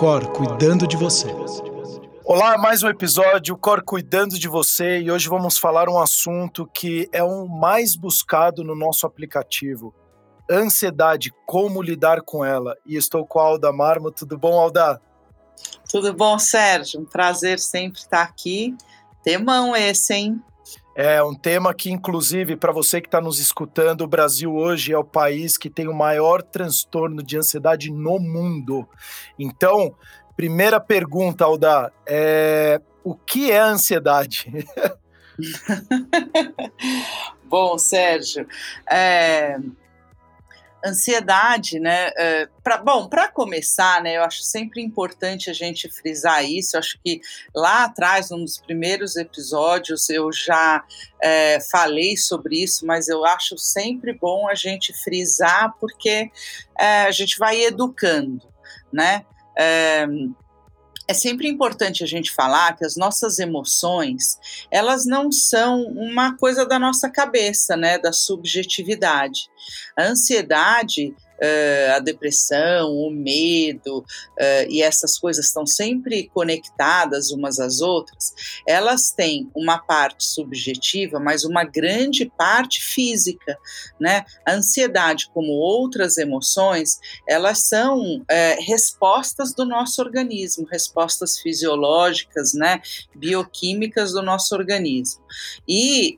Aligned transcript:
Cor 0.00 0.32
cuidando 0.32 0.86
de 0.86 0.96
você. 0.96 1.28
Olá, 2.24 2.56
mais 2.56 2.82
um 2.82 2.88
episódio 2.88 3.54
Cor 3.54 3.82
cuidando 3.84 4.38
de 4.38 4.48
você 4.48 4.98
e 4.98 5.10
hoje 5.10 5.28
vamos 5.28 5.58
falar 5.58 5.90
um 5.90 5.98
assunto 5.98 6.66
que 6.72 7.06
é 7.12 7.22
o 7.22 7.46
mais 7.46 7.94
buscado 7.96 8.64
no 8.64 8.74
nosso 8.74 9.06
aplicativo. 9.06 9.94
Ansiedade, 10.50 11.30
como 11.44 11.82
lidar 11.82 12.22
com 12.22 12.42
ela. 12.42 12.78
E 12.86 12.96
estou 12.96 13.26
com 13.26 13.40
a 13.40 13.42
Alda 13.42 13.70
Marmo. 13.74 14.10
Tudo 14.10 14.38
bom, 14.38 14.58
Alda? 14.58 14.98
Tudo 15.90 16.14
bom, 16.14 16.38
Sérgio? 16.38 17.02
Um 17.02 17.04
prazer 17.04 17.58
sempre 17.58 17.98
estar 18.00 18.22
aqui. 18.22 18.74
Temão 19.22 19.76
esse, 19.76 20.14
hein? 20.14 20.42
É 20.94 21.22
um 21.22 21.34
tema 21.34 21.72
que, 21.72 21.90
inclusive, 21.90 22.56
para 22.56 22.72
você 22.72 23.00
que 23.00 23.06
está 23.06 23.20
nos 23.20 23.38
escutando, 23.38 24.02
o 24.02 24.08
Brasil 24.08 24.54
hoje 24.54 24.92
é 24.92 24.98
o 24.98 25.04
país 25.04 25.56
que 25.56 25.70
tem 25.70 25.88
o 25.88 25.94
maior 25.94 26.42
transtorno 26.42 27.22
de 27.22 27.36
ansiedade 27.36 27.90
no 27.90 28.18
mundo. 28.18 28.88
Então, 29.38 29.94
primeira 30.36 30.80
pergunta, 30.80 31.44
Alda, 31.44 31.92
é 32.06 32.80
o 33.04 33.14
que 33.14 33.50
é 33.50 33.58
ansiedade? 33.58 34.66
Bom, 37.44 37.78
Sérgio, 37.78 38.46
é, 38.90 39.58
ansiedade, 40.84 41.78
né? 41.78 42.10
É, 42.16 42.48
pra, 42.62 42.78
bom, 42.78 43.08
para 43.08 43.28
começar, 43.28 44.02
né, 44.02 44.16
eu 44.16 44.22
acho 44.22 44.42
sempre 44.42 44.82
importante 44.82 45.50
a 45.50 45.52
gente 45.52 45.88
frisar 45.88 46.44
isso. 46.44 46.76
Eu 46.76 46.80
acho 46.80 46.98
que 47.02 47.20
lá 47.54 47.84
atrás, 47.84 48.30
num 48.30 48.44
dos 48.44 48.58
primeiros 48.58 49.16
episódios, 49.16 50.08
eu 50.10 50.32
já 50.32 50.84
é, 51.22 51.60
falei 51.60 52.16
sobre 52.16 52.62
isso, 52.62 52.86
mas 52.86 53.08
eu 53.08 53.24
acho 53.24 53.56
sempre 53.58 54.12
bom 54.12 54.48
a 54.48 54.54
gente 54.54 54.92
frisar 55.02 55.74
porque 55.78 56.30
é, 56.78 57.02
a 57.02 57.10
gente 57.10 57.38
vai 57.38 57.60
educando, 57.62 58.42
né? 58.92 59.24
É, 61.10 61.12
sempre 61.12 61.48
importante 61.48 62.04
a 62.04 62.06
gente 62.06 62.30
falar 62.30 62.76
que 62.76 62.84
as 62.84 62.94
nossas 62.96 63.40
emoções, 63.40 64.38
elas 64.70 65.04
não 65.04 65.32
são 65.32 65.82
uma 65.86 66.36
coisa 66.36 66.64
da 66.64 66.78
nossa 66.78 67.10
cabeça, 67.10 67.76
né, 67.76 67.98
da 67.98 68.12
subjetividade. 68.12 69.48
A 69.98 70.04
ansiedade 70.04 71.12
uh, 71.40 71.96
a 71.96 71.98
depressão, 71.98 72.92
o 72.92 73.10
medo 73.10 73.98
uh, 73.98 74.04
e 74.68 74.82
essas 74.82 75.18
coisas 75.18 75.46
estão 75.46 75.66
sempre 75.66 76.30
conectadas 76.32 77.30
umas 77.30 77.58
às 77.58 77.80
outras, 77.80 78.34
elas 78.66 79.10
têm 79.10 79.50
uma 79.54 79.78
parte 79.78 80.24
subjetiva, 80.24 81.18
mas 81.18 81.44
uma 81.44 81.64
grande 81.64 82.26
parte 82.36 82.82
física, 82.82 83.58
né? 83.98 84.24
A 84.46 84.52
ansiedade, 84.52 85.30
como 85.32 85.52
outras 85.52 86.18
emoções, 86.18 86.98
elas 87.26 87.60
são 87.60 88.00
uh, 88.00 88.24
respostas 88.66 89.54
do 89.54 89.64
nosso 89.64 90.00
organismo, 90.02 90.66
respostas 90.70 91.38
fisiológicas, 91.38 92.52
né? 92.54 92.80
Bioquímicas 93.14 94.12
do 94.12 94.22
nosso 94.22 94.54
organismo. 94.54 95.22
E 95.68 96.16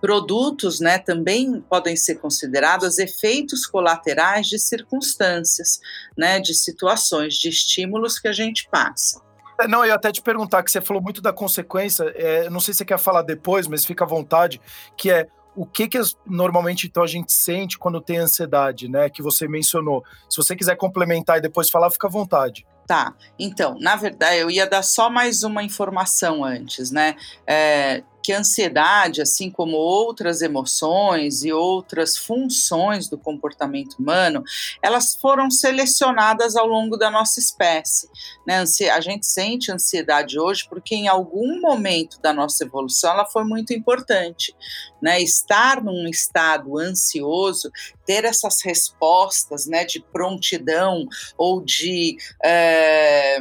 Produtos 0.00 0.80
né, 0.80 0.98
também 0.98 1.60
podem 1.68 1.96
ser 1.96 2.16
considerados 2.16 2.98
efeitos 2.98 3.66
colaterais 3.66 4.46
de 4.46 4.58
circunstâncias, 4.58 5.80
né, 6.16 6.38
de 6.40 6.54
situações, 6.54 7.34
de 7.34 7.48
estímulos 7.48 8.18
que 8.18 8.28
a 8.28 8.32
gente 8.32 8.68
passa. 8.70 9.20
É, 9.60 9.66
não, 9.66 9.84
eu 9.84 9.94
até 9.94 10.12
te 10.12 10.22
perguntar, 10.22 10.62
que 10.62 10.70
você 10.70 10.80
falou 10.80 11.02
muito 11.02 11.20
da 11.20 11.32
consequência, 11.32 12.04
é, 12.14 12.48
não 12.48 12.60
sei 12.60 12.72
se 12.72 12.78
você 12.78 12.84
quer 12.84 12.98
falar 12.98 13.22
depois, 13.22 13.66
mas 13.66 13.84
fica 13.84 14.04
à 14.04 14.06
vontade, 14.06 14.60
que 14.96 15.10
é 15.10 15.26
o 15.56 15.66
que, 15.66 15.88
que 15.88 15.98
normalmente 16.24 16.86
então 16.86 17.02
a 17.02 17.06
gente 17.06 17.32
sente 17.32 17.76
quando 17.76 18.00
tem 18.00 18.18
ansiedade, 18.18 18.88
né? 18.88 19.10
Que 19.10 19.20
você 19.20 19.48
mencionou. 19.48 20.04
Se 20.30 20.36
você 20.36 20.54
quiser 20.54 20.76
complementar 20.76 21.38
e 21.38 21.40
depois 21.40 21.68
falar, 21.68 21.90
fica 21.90 22.06
à 22.06 22.10
vontade. 22.10 22.64
Tá, 22.86 23.12
então, 23.38 23.76
na 23.80 23.96
verdade, 23.96 24.36
eu 24.36 24.50
ia 24.50 24.66
dar 24.66 24.82
só 24.82 25.10
mais 25.10 25.42
uma 25.42 25.64
informação 25.64 26.44
antes, 26.44 26.92
né? 26.92 27.16
É, 27.44 28.04
que 28.28 28.32
a 28.34 28.40
ansiedade, 28.40 29.22
assim 29.22 29.50
como 29.50 29.78
outras 29.78 30.42
emoções 30.42 31.44
e 31.44 31.50
outras 31.50 32.14
funções 32.14 33.08
do 33.08 33.16
comportamento 33.16 33.94
humano, 33.94 34.44
elas 34.82 35.14
foram 35.14 35.50
selecionadas 35.50 36.54
ao 36.54 36.66
longo 36.66 36.98
da 36.98 37.10
nossa 37.10 37.40
espécie. 37.40 38.06
Né? 38.46 38.62
A 38.92 39.00
gente 39.00 39.24
sente 39.24 39.72
ansiedade 39.72 40.38
hoje 40.38 40.66
porque 40.68 40.94
em 40.94 41.08
algum 41.08 41.58
momento 41.58 42.20
da 42.20 42.34
nossa 42.34 42.64
evolução 42.64 43.12
ela 43.12 43.24
foi 43.24 43.44
muito 43.44 43.72
importante. 43.72 44.54
Né? 45.00 45.22
Estar 45.22 45.82
num 45.82 46.06
estado 46.06 46.78
ansioso, 46.78 47.70
ter 48.04 48.26
essas 48.26 48.60
respostas 48.62 49.64
né, 49.64 49.86
de 49.86 50.00
prontidão 50.00 51.06
ou 51.38 51.62
de. 51.62 52.18
É, 52.44 53.38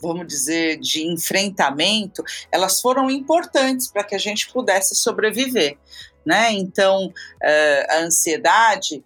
vamos 0.00 0.26
dizer, 0.26 0.78
de 0.78 1.06
enfrentamento, 1.06 2.22
elas 2.50 2.80
foram 2.80 3.10
importantes 3.10 3.88
para 3.88 4.04
que 4.04 4.14
a 4.14 4.18
gente 4.18 4.52
pudesse 4.52 4.94
sobreviver. 4.94 5.76
Né? 6.24 6.52
Então, 6.52 7.06
uh, 7.06 7.92
a 7.92 7.98
ansiedade 8.00 9.02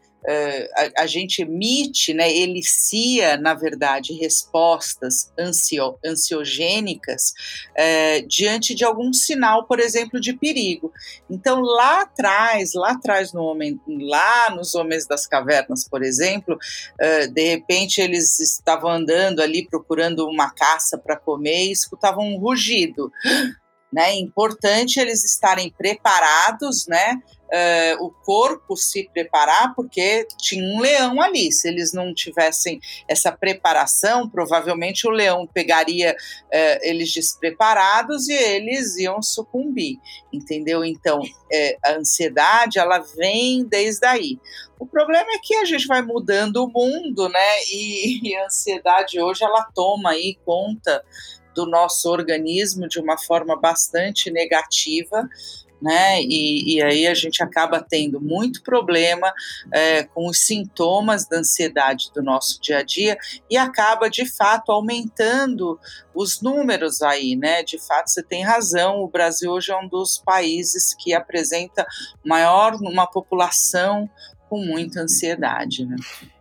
a, 0.77 1.03
a, 1.03 1.07
gente 1.07 1.43
emite, 1.43 2.15
né, 2.15 2.35
elicia, 2.35 3.37
na 3.37 3.53
verdade, 3.53 4.15
respostas 4.15 5.31
ansio, 5.39 5.99
ansiogênicas 6.05 7.33
uh, 7.73 8.27
diante 8.27 8.75
de 8.75 8.85
algum 8.85 9.13
sinal, 9.13 9.67
por 9.67 9.79
exemplo, 9.79 10.21
de 10.21 10.33
perigo. 10.33 10.93
Então, 11.29 11.61
lá 11.61 12.03
atrás, 12.03 12.73
lá 12.75 12.93
atrás 12.93 13.33
no 13.33 13.43
homem, 13.43 13.79
lá 13.87 14.51
nos 14.51 14.75
homens 14.75 15.07
das 15.07 15.27
cavernas, 15.27 15.87
por 15.89 16.03
exemplo, 16.03 16.55
uh, 16.55 17.33
de 17.33 17.49
repente 17.49 18.01
eles 18.01 18.41
estavam 18.41 18.91
andando 18.91 19.41
ali 19.41 19.69
procurando 19.69 20.27
uma 20.27 20.51
caça 20.51 20.97
para 20.97 21.17
comer 21.17 21.67
e 21.67 21.73
escutavam 21.73 22.25
um 22.25 22.39
rugido. 22.39 23.11
Né, 23.95 24.11
é 24.11 24.19
importante 24.19 24.99
eles 24.99 25.25
estarem 25.25 25.71
preparados, 25.71 26.85
né, 26.89 27.23
uh, 27.45 28.05
o 28.05 28.11
corpo 28.11 28.77
se 28.77 29.09
preparar, 29.13 29.73
porque 29.75 30.27
tinha 30.37 30.65
um 30.65 30.81
leão 30.81 31.21
ali. 31.21 31.53
Se 31.53 31.69
eles 31.69 31.93
não 31.93 32.13
tivessem 32.13 32.81
essa 33.09 33.31
preparação, 33.31 34.29
provavelmente 34.29 35.07
o 35.07 35.11
leão 35.11 35.47
pegaria 35.47 36.13
uh, 36.13 36.79
eles 36.83 37.13
despreparados 37.13 38.29
e 38.29 38.33
eles 38.33 38.97
iam 38.97 39.23
sucumbir, 39.23 39.99
entendeu? 40.33 40.85
Então, 40.85 41.21
uh, 41.21 41.79
a 41.85 41.93
ansiedade, 41.93 42.81
ela 42.81 42.99
vem 42.99 43.65
desde 43.65 44.07
aí. 44.07 44.39
O 44.77 44.87
problema 44.87 45.31
é 45.35 45.39
que 45.41 45.55
a 45.55 45.65
gente 45.65 45.87
vai 45.87 46.03
mudando 46.03 46.57
o 46.65 46.69
mundo, 46.69 47.29
né? 47.29 47.63
E, 47.71 48.21
e 48.29 48.37
a 48.37 48.47
ansiedade 48.47 49.21
hoje, 49.21 49.45
ela 49.45 49.65
toma 49.73 50.11
aí 50.11 50.37
conta 50.45 51.05
do 51.55 51.67
nosso 51.67 52.11
organismo 52.11 52.89
de 52.89 52.99
uma 52.99 53.19
forma 53.19 53.59
bastante 53.59 54.31
negativa, 54.31 55.29
né? 55.85 56.23
E, 56.23 56.77
e, 56.77 56.83
aí 56.83 57.07
a 57.07 57.13
gente 57.13 57.43
acaba 57.43 57.79
tendo 57.79 58.19
muito 58.19 58.63
problema 58.63 59.31
é, 59.71 60.05
com 60.05 60.27
os 60.27 60.39
sintomas 60.41 61.29
da 61.29 61.39
ansiedade 61.39 62.11
do 62.15 62.23
nosso 62.23 62.59
dia 62.59 62.79
a 62.79 62.83
dia 62.83 63.19
e 63.51 63.57
acaba 63.59 64.09
de 64.09 64.25
fato 64.25 64.73
aumentando 64.73 65.79
os 66.15 66.41
números 66.41 67.03
aí, 67.03 67.37
né? 67.37 67.63
De 67.63 67.77
fato, 67.79 68.09
você 68.09 68.23
tem 68.23 68.43
razão. 68.43 69.01
O 69.01 69.09
Brasil 69.09 69.51
hoje 69.51 69.73
é 69.73 69.77
um 69.77 69.87
dos 69.87 70.17
países 70.17 70.95
que 70.95 71.13
apresenta 71.13 71.87
maior 72.25 72.77
uma 72.77 73.07
população 73.07 74.09
com 74.49 74.65
muita 74.65 75.01
ansiedade, 75.03 75.85
né? 75.85 75.97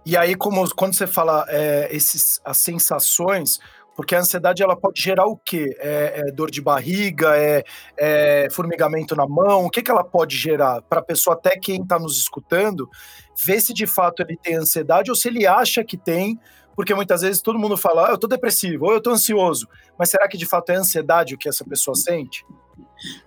E 0.05 0.15
aí, 0.15 0.35
como 0.35 0.73
quando 0.73 0.95
você 0.95 1.07
fala 1.07 1.45
é, 1.49 1.89
esses 1.91 2.39
as 2.45 2.57
sensações 2.59 3.59
porque 3.95 4.15
a 4.15 4.19
ansiedade 4.19 4.63
ela 4.63 4.75
pode 4.75 5.01
gerar 5.01 5.25
o 5.25 5.37
quê? 5.37 5.75
É, 5.79 6.23
é 6.27 6.31
dor 6.31 6.49
de 6.49 6.61
barriga, 6.61 7.37
é, 7.37 7.63
é, 7.97 8.47
formigamento 8.51 9.15
na 9.15 9.27
mão? 9.27 9.65
O 9.65 9.69
que, 9.69 9.81
que 9.81 9.91
ela 9.91 10.03
pode 10.03 10.35
gerar? 10.35 10.81
Para 10.83 10.99
a 10.99 11.03
pessoa, 11.03 11.35
até 11.35 11.51
quem 11.57 11.81
está 11.81 11.99
nos 11.99 12.17
escutando, 12.17 12.89
ver 13.45 13.61
se 13.61 13.73
de 13.73 13.85
fato 13.85 14.21
ele 14.21 14.37
tem 14.37 14.55
ansiedade 14.55 15.11
ou 15.11 15.15
se 15.15 15.27
ele 15.27 15.45
acha 15.45 15.83
que 15.83 15.97
tem, 15.97 16.39
porque 16.75 16.93
muitas 16.93 17.21
vezes 17.21 17.41
todo 17.41 17.59
mundo 17.59 17.77
fala, 17.77 18.07
ah, 18.07 18.09
eu 18.09 18.15
estou 18.15 18.29
depressivo, 18.29 18.85
ou 18.85 18.91
eu 18.91 18.97
estou 18.97 19.13
ansioso. 19.13 19.67
Mas 19.97 20.09
será 20.09 20.27
que 20.27 20.37
de 20.37 20.45
fato 20.45 20.71
é 20.71 20.75
ansiedade 20.75 21.35
o 21.35 21.37
que 21.37 21.47
essa 21.47 21.63
pessoa 21.63 21.95
sente? 21.95 22.45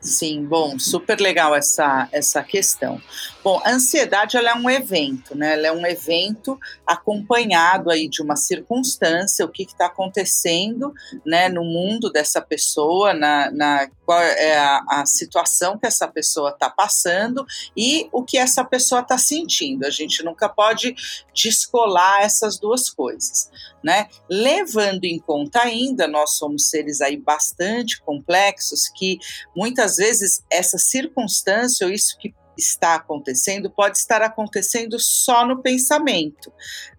Sim, 0.01 0.45
bom, 0.45 0.79
super 0.79 1.21
legal 1.21 1.55
essa, 1.55 2.09
essa 2.13 2.43
questão. 2.43 3.01
Bom, 3.43 3.61
a 3.65 3.73
ansiedade 3.73 4.37
ela 4.37 4.51
é 4.51 4.55
um 4.55 4.71
evento, 4.71 5.37
né? 5.37 5.53
Ela 5.55 5.69
é 5.69 5.73
um 5.73 5.87
evento 5.87 6.59
acompanhado 6.87 7.91
aí 7.91 8.09
de 8.09 8.23
uma 8.23 8.37
circunstância, 8.37 9.45
o 9.45 9.49
que 9.49 9.65
está 9.65 9.87
acontecendo, 9.87 10.93
né, 11.25 11.49
no 11.49 11.65
mundo 11.65 12.11
dessa 12.11 12.41
pessoa, 12.41 13.13
na, 13.13 13.51
na 13.51 13.89
qual 14.07 14.23
é 14.23 14.57
a, 14.57 14.85
a 14.89 15.07
situação 15.07 15.77
que 15.77 15.87
essa 15.87 16.07
pessoa 16.07 16.51
está 16.51 16.71
passando 16.71 17.45
e 17.77 18.09
o 18.13 18.23
que 18.23 18.39
essa 18.39 18.65
pessoa 18.65 19.01
está 19.01 19.19
sentindo. 19.19 19.85
A 19.85 19.91
gente 19.91 20.25
nunca 20.25 20.49
pode 20.49 20.95
descolar 21.35 22.23
essas 22.23 22.59
duas 22.59 22.89
coisas, 22.89 23.51
né? 23.83 24.09
Levando 24.31 25.05
em 25.05 25.19
conta 25.19 25.61
ainda, 25.61 26.07
nós 26.07 26.37
somos 26.37 26.71
seres 26.71 27.01
aí 27.01 27.17
bastante 27.17 28.01
complexos 28.01 28.89
que 28.95 29.19
muitas 29.55 29.97
vezes 29.97 30.43
essa 30.51 30.79
circunstância 30.79 31.87
ou 31.87 31.93
isso 31.93 32.17
que 32.19 32.33
está 32.57 32.95
acontecendo 32.95 33.71
pode 33.71 33.99
estar 33.99 34.23
acontecendo 34.23 34.99
só 34.99 35.47
no 35.47 35.61
pensamento, 35.61 36.53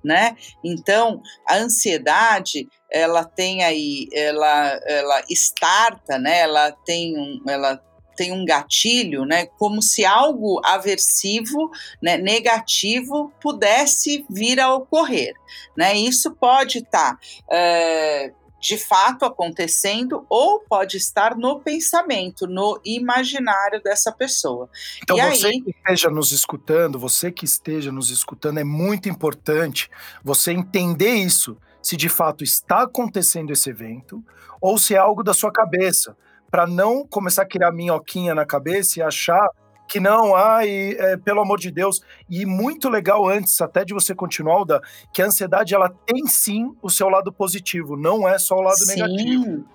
né? 0.04 0.36
Então, 0.64 1.22
a 1.48 1.56
ansiedade, 1.56 2.68
ela 2.92 3.24
tem 3.24 3.64
aí, 3.64 4.08
ela, 4.14 4.80
ela 4.86 5.24
starta, 5.30 6.18
né? 6.18 6.40
Ela 6.40 6.72
tem 6.72 7.18
um, 7.18 7.42
ela 7.48 7.82
tem 8.18 8.34
um 8.34 8.44
gatilho, 8.44 9.26
né, 9.26 9.46
como 9.46 9.80
se 9.80 10.04
algo 10.04 10.60
aversivo, 10.66 11.70
né, 12.02 12.18
negativo, 12.18 13.32
pudesse 13.40 14.26
vir 14.28 14.60
a 14.60 14.74
ocorrer. 14.74 15.36
Né? 15.78 15.96
Isso 15.96 16.32
pode 16.32 16.80
estar 16.80 17.14
tá, 17.14 17.20
é, 17.50 18.34
de 18.60 18.76
fato 18.78 19.24
acontecendo 19.24 20.26
ou 20.30 20.60
pode 20.62 20.98
estar 20.98 21.36
no 21.36 21.60
pensamento, 21.60 22.48
no 22.48 22.82
imaginário 22.84 23.82
dessa 23.84 24.12
pessoa. 24.12 24.68
Então, 25.04 25.18
e 25.18 25.22
você 25.22 25.48
aí... 25.48 25.62
que 25.62 25.70
esteja 25.70 26.10
nos 26.10 26.32
escutando, 26.32 26.98
você 26.98 27.32
que 27.32 27.46
esteja 27.46 27.92
nos 27.92 28.10
escutando, 28.10 28.60
é 28.60 28.64
muito 28.64 29.08
importante 29.08 29.90
você 30.24 30.52
entender 30.52 31.14
isso, 31.14 31.56
se 31.88 31.96
de 31.96 32.10
fato 32.10 32.44
está 32.44 32.82
acontecendo 32.82 33.54
esse 33.54 33.70
evento 33.70 34.22
ou 34.60 34.78
se 34.78 34.94
é 34.94 34.98
algo 34.98 35.24
da 35.24 35.34
sua 35.34 35.54
cabeça 35.54 36.18
para 36.52 36.68
não 36.68 37.08
começar 37.08 37.44
a 37.44 37.48
criar 37.48 37.72
minhoquinha 37.72 38.36
na 38.36 38.46
cabeça 38.46 39.00
e 39.00 39.02
achar 39.02 39.48
que 39.88 39.98
não, 39.98 40.36
ai, 40.36 40.98
é, 41.00 41.16
pelo 41.16 41.40
amor 41.40 41.58
de 41.58 41.72
Deus. 41.72 42.02
E 42.30 42.46
muito 42.46 42.90
legal 42.90 43.26
antes, 43.26 43.62
até 43.62 43.86
de 43.86 43.94
você 43.94 44.14
continuar, 44.14 44.56
Alda, 44.56 44.82
que 45.14 45.22
a 45.22 45.28
ansiedade 45.28 45.74
ela 45.74 45.88
tem 46.06 46.28
sim 46.28 46.76
o 46.82 46.90
seu 46.90 47.08
lado 47.08 47.32
positivo, 47.32 47.96
não 47.96 48.28
é 48.28 48.38
só 48.38 48.56
o 48.56 48.62
lado 48.62 48.80
sim, 48.80 49.00
negativo. 49.00 49.66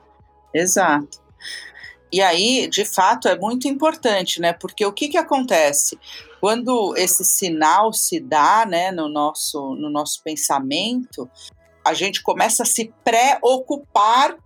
Exato. 0.52 1.18
E 2.12 2.20
aí, 2.20 2.68
de 2.68 2.84
fato, 2.84 3.26
é 3.26 3.38
muito 3.38 3.66
importante, 3.66 4.38
né? 4.38 4.52
Porque 4.52 4.84
o 4.84 4.92
que, 4.92 5.08
que 5.08 5.16
acontece? 5.16 5.98
Quando 6.42 6.94
esse 6.94 7.24
sinal 7.24 7.90
se 7.90 8.20
dá 8.20 8.66
né, 8.68 8.92
no, 8.92 9.08
nosso, 9.08 9.74
no 9.76 9.88
nosso 9.88 10.22
pensamento, 10.22 11.26
a 11.84 11.94
gente 11.94 12.22
começa 12.22 12.62
a 12.62 12.66
se 12.66 12.92
preocupar 13.04 14.36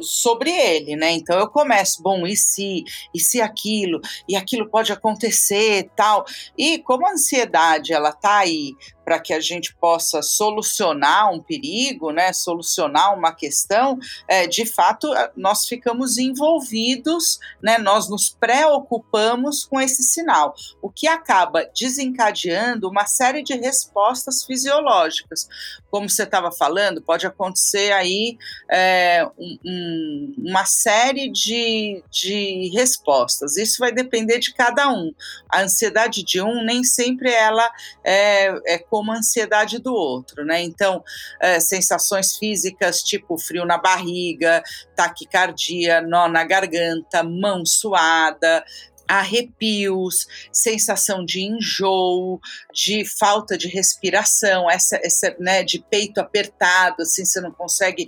sobre 0.00 0.50
ele, 0.50 0.96
né? 0.96 1.12
Então 1.12 1.38
eu 1.38 1.48
começo, 1.48 2.02
bom, 2.02 2.26
e 2.26 2.36
se, 2.36 2.84
e 3.14 3.20
se 3.20 3.40
aquilo, 3.40 4.00
e 4.28 4.34
aquilo 4.34 4.68
pode 4.68 4.92
acontecer, 4.92 5.90
tal. 5.94 6.24
E 6.56 6.78
como 6.78 7.06
a 7.06 7.12
ansiedade 7.12 7.92
ela 7.92 8.12
tá 8.12 8.38
aí 8.38 8.74
para 9.10 9.18
que 9.18 9.34
a 9.34 9.40
gente 9.40 9.74
possa 9.74 10.22
solucionar 10.22 11.34
um 11.34 11.40
perigo, 11.40 12.12
né, 12.12 12.32
solucionar 12.32 13.12
uma 13.12 13.34
questão, 13.34 13.98
é, 14.28 14.46
de 14.46 14.64
fato 14.64 15.08
nós 15.36 15.66
ficamos 15.66 16.16
envolvidos, 16.16 17.40
né, 17.60 17.76
nós 17.76 18.08
nos 18.08 18.30
preocupamos 18.30 19.64
com 19.64 19.80
esse 19.80 20.04
sinal, 20.04 20.54
o 20.80 20.88
que 20.88 21.08
acaba 21.08 21.68
desencadeando 21.76 22.88
uma 22.88 23.04
série 23.04 23.42
de 23.42 23.54
respostas 23.54 24.44
fisiológicas. 24.44 25.48
Como 25.90 26.08
você 26.08 26.22
estava 26.22 26.52
falando, 26.52 27.02
pode 27.02 27.26
acontecer 27.26 27.90
aí 27.90 28.38
é, 28.70 29.28
um, 29.36 29.58
um, 29.66 30.34
uma 30.38 30.64
série 30.64 31.32
de, 31.32 32.00
de 32.08 32.70
respostas. 32.72 33.56
Isso 33.56 33.78
vai 33.80 33.90
depender 33.90 34.38
de 34.38 34.54
cada 34.54 34.88
um. 34.88 35.12
A 35.48 35.62
ansiedade 35.62 36.22
de 36.22 36.40
um 36.40 36.64
nem 36.64 36.84
sempre 36.84 37.32
ela 37.32 37.68
é, 38.04 38.74
é 38.74 38.78
como 39.00 39.12
a 39.12 39.16
ansiedade 39.16 39.78
do 39.78 39.94
outro, 39.94 40.44
né? 40.44 40.62
Então, 40.62 41.02
é, 41.40 41.58
sensações 41.58 42.36
físicas 42.36 43.02
tipo 43.02 43.38
frio 43.38 43.64
na 43.64 43.78
barriga, 43.78 44.62
taquicardia, 44.94 46.02
nó 46.02 46.28
na 46.28 46.44
garganta, 46.44 47.22
mão 47.22 47.64
suada, 47.64 48.62
arrepios, 49.08 50.26
sensação 50.52 51.24
de 51.24 51.40
enjoo, 51.40 52.38
de 52.74 53.06
falta 53.06 53.56
de 53.56 53.68
respiração, 53.68 54.70
essa, 54.70 55.00
essa 55.02 55.34
né, 55.40 55.64
de 55.64 55.82
peito 55.90 56.20
apertado, 56.20 57.00
assim, 57.00 57.24
você 57.24 57.40
não 57.40 57.50
consegue 57.50 58.04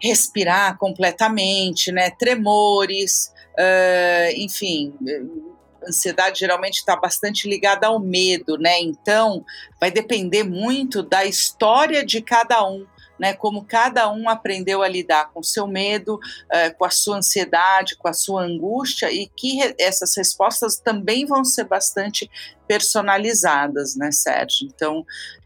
respirar 0.00 0.78
completamente, 0.78 1.92
né, 1.92 2.10
tremores, 2.10 3.30
uh, 3.52 4.34
enfim, 4.34 4.94
ansiedade 5.86 6.40
geralmente 6.40 6.78
está 6.78 6.96
bastante 6.96 7.48
ligada 7.48 7.86
ao 7.86 7.98
medo, 7.98 8.56
né? 8.58 8.80
Então, 8.80 9.44
vai 9.80 9.90
depender 9.90 10.42
muito 10.42 11.02
da 11.02 11.24
história 11.24 12.04
de 12.04 12.20
cada 12.20 12.66
um. 12.66 12.86
Né, 13.18 13.34
como 13.34 13.66
cada 13.66 14.10
um 14.10 14.30
aprendeu 14.30 14.82
a 14.82 14.88
lidar 14.88 15.30
com 15.30 15.42
seu 15.42 15.66
medo, 15.66 16.14
uh, 16.14 16.74
com 16.78 16.86
a 16.86 16.90
sua 16.90 17.18
ansiedade, 17.18 17.94
com 17.98 18.08
a 18.08 18.14
sua 18.14 18.44
angústia, 18.44 19.12
e 19.12 19.26
que 19.36 19.56
re 19.56 19.74
essas 19.78 20.16
respostas 20.16 20.78
também 20.78 21.26
vão 21.26 21.44
ser 21.44 21.64
bastante 21.64 22.30
personalizadas, 22.66 23.94
né, 23.94 24.10
Sérgio? 24.10 24.66
Então, 24.74 25.04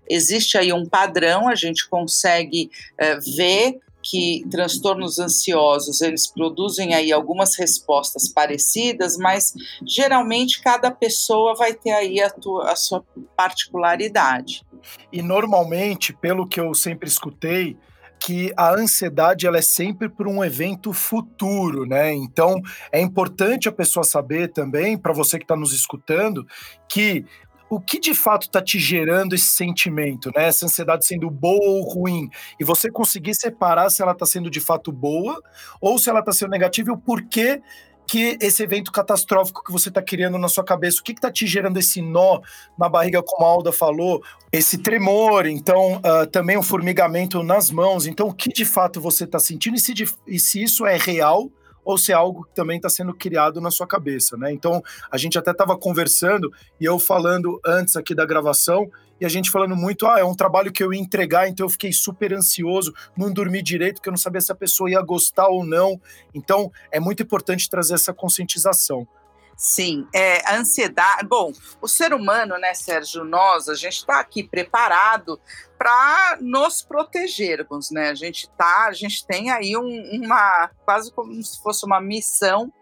existe 0.08 0.56
aí 0.56 0.72
um 0.72 0.86
padrão, 0.86 1.48
a 1.48 1.56
gente 1.56 1.88
consegue 1.88 2.70
uh, 2.92 3.20
ver 3.36 3.80
que 4.04 4.44
transtornos 4.50 5.18
ansiosos 5.18 6.02
eles 6.02 6.26
produzem 6.26 6.94
aí 6.94 7.10
algumas 7.10 7.56
respostas 7.56 8.28
parecidas, 8.28 9.16
mas 9.16 9.54
geralmente 9.86 10.62
cada 10.62 10.90
pessoa 10.90 11.54
vai 11.54 11.72
ter 11.72 11.92
aí 11.92 12.20
a, 12.20 12.28
tua, 12.28 12.70
a 12.70 12.76
sua 12.76 13.02
particularidade. 13.34 14.62
E 15.10 15.22
normalmente, 15.22 16.12
pelo 16.12 16.46
que 16.46 16.60
eu 16.60 16.74
sempre 16.74 17.08
escutei, 17.08 17.76
que 18.24 18.52
a 18.56 18.72
ansiedade 18.72 19.46
ela 19.46 19.58
é 19.58 19.62
sempre 19.62 20.08
por 20.08 20.26
um 20.26 20.42
evento 20.42 20.92
futuro, 20.92 21.84
né? 21.84 22.14
Então 22.14 22.58
é 22.90 23.00
importante 23.00 23.68
a 23.68 23.72
pessoa 23.72 24.02
saber 24.02 24.50
também, 24.50 24.96
para 24.96 25.12
você 25.12 25.38
que 25.38 25.44
está 25.44 25.56
nos 25.56 25.72
escutando, 25.72 26.46
que 26.88 27.24
o 27.68 27.80
que 27.80 27.98
de 27.98 28.14
fato 28.14 28.42
está 28.42 28.62
te 28.62 28.78
gerando 28.78 29.34
esse 29.34 29.46
sentimento, 29.46 30.30
né? 30.34 30.46
Essa 30.46 30.66
ansiedade 30.66 31.06
sendo 31.06 31.30
boa 31.30 31.66
ou 31.66 31.82
ruim, 31.82 32.28
e 32.58 32.64
você 32.64 32.90
conseguir 32.90 33.34
separar 33.34 33.90
se 33.90 34.02
ela 34.02 34.12
está 34.12 34.26
sendo 34.26 34.50
de 34.50 34.60
fato 34.60 34.92
boa 34.92 35.40
ou 35.80 35.98
se 35.98 36.08
ela 36.08 36.20
está 36.20 36.32
sendo 36.32 36.50
negativa 36.50 36.90
e 36.90 36.92
o 36.92 36.98
porquê 36.98 37.60
que 38.06 38.36
esse 38.40 38.62
evento 38.62 38.92
catastrófico 38.92 39.64
que 39.64 39.72
você 39.72 39.88
está 39.88 40.02
criando 40.02 40.38
na 40.38 40.48
sua 40.48 40.64
cabeça, 40.64 41.00
o 41.00 41.02
que 41.02 41.12
está 41.12 41.30
te 41.30 41.46
gerando 41.46 41.78
esse 41.78 42.02
nó 42.02 42.40
na 42.78 42.88
barriga, 42.88 43.22
como 43.22 43.46
a 43.46 43.48
Alda 43.48 43.72
falou, 43.72 44.22
esse 44.52 44.78
tremor, 44.78 45.46
então 45.46 45.96
uh, 45.96 46.26
também 46.30 46.56
um 46.56 46.62
formigamento 46.62 47.42
nas 47.42 47.70
mãos, 47.70 48.06
então 48.06 48.28
o 48.28 48.34
que 48.34 48.50
de 48.50 48.64
fato 48.64 49.00
você 49.00 49.24
está 49.24 49.38
sentindo? 49.38 49.76
E 49.76 49.80
se, 49.80 49.94
de, 49.94 50.08
e 50.26 50.38
se 50.38 50.62
isso 50.62 50.86
é 50.86 50.96
real 50.96 51.50
ou 51.84 51.98
se 51.98 52.12
é 52.12 52.14
algo 52.14 52.44
que 52.44 52.54
também 52.54 52.76
está 52.76 52.88
sendo 52.88 53.14
criado 53.14 53.60
na 53.60 53.70
sua 53.70 53.86
cabeça, 53.86 54.36
né? 54.36 54.52
Então, 54.52 54.82
a 55.10 55.16
gente 55.16 55.38
até 55.38 55.50
estava 55.50 55.76
conversando 55.76 56.52
e 56.80 56.84
eu 56.84 56.98
falando 56.98 57.60
antes 57.64 57.96
aqui 57.96 58.14
da 58.14 58.24
gravação 58.24 58.90
e 59.20 59.24
a 59.24 59.28
gente 59.28 59.50
falando 59.50 59.76
muito, 59.76 60.06
ah, 60.06 60.18
é 60.18 60.24
um 60.24 60.34
trabalho 60.34 60.72
que 60.72 60.82
eu 60.82 60.92
ia 60.92 61.00
entregar, 61.00 61.48
então 61.48 61.66
eu 61.66 61.70
fiquei 61.70 61.92
super 61.92 62.32
ansioso, 62.32 62.92
não 63.16 63.32
dormi 63.32 63.62
direito, 63.62 63.96
porque 63.96 64.08
eu 64.08 64.12
não 64.12 64.18
sabia 64.18 64.40
se 64.40 64.50
a 64.50 64.56
pessoa 64.56 64.90
ia 64.90 65.00
gostar 65.00 65.48
ou 65.48 65.64
não. 65.64 66.00
Então, 66.34 66.70
é 66.90 66.98
muito 66.98 67.22
importante 67.22 67.68
trazer 67.68 67.94
essa 67.94 68.12
conscientização. 68.12 69.06
Sim, 69.56 70.06
é, 70.12 70.42
a 70.48 70.56
ansiedade. 70.56 71.26
Bom, 71.26 71.52
o 71.80 71.86
ser 71.86 72.12
humano, 72.12 72.58
né, 72.58 72.74
Sérgio, 72.74 73.24
nós, 73.24 73.68
a 73.68 73.74
gente 73.74 73.98
está 73.98 74.18
aqui 74.18 74.42
preparado 74.42 75.40
para 75.78 76.38
nos 76.40 76.82
protegermos, 76.82 77.90
né? 77.90 78.10
A 78.10 78.14
gente 78.14 78.48
tá, 78.56 78.86
a 78.88 78.92
gente 78.92 79.26
tem 79.26 79.50
aí 79.50 79.76
um, 79.76 80.24
uma 80.24 80.70
quase 80.84 81.12
como 81.12 81.42
se 81.42 81.62
fosse 81.62 81.84
uma 81.86 82.00
missão 82.00 82.72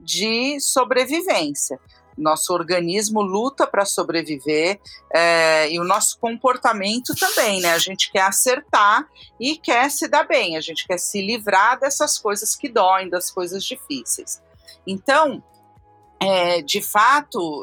de 0.00 0.58
sobrevivência. 0.60 1.78
Nosso 2.16 2.52
organismo 2.52 3.22
luta 3.22 3.66
para 3.66 3.86
sobreviver 3.86 4.78
é, 5.12 5.70
e 5.70 5.80
o 5.80 5.84
nosso 5.84 6.18
comportamento 6.18 7.14
também, 7.14 7.60
né? 7.60 7.72
A 7.72 7.78
gente 7.78 8.10
quer 8.10 8.22
acertar 8.22 9.06
e 9.40 9.56
quer 9.56 9.90
se 9.90 10.08
dar 10.08 10.24
bem, 10.24 10.56
a 10.56 10.60
gente 10.60 10.86
quer 10.86 10.98
se 10.98 11.20
livrar 11.20 11.78
dessas 11.78 12.18
coisas 12.18 12.54
que 12.54 12.68
doem, 12.68 13.08
das 13.08 13.30
coisas 13.30 13.64
difíceis. 13.64 14.42
Então, 14.86 15.42
é, 16.22 16.62
de 16.62 16.80
fato, 16.80 17.62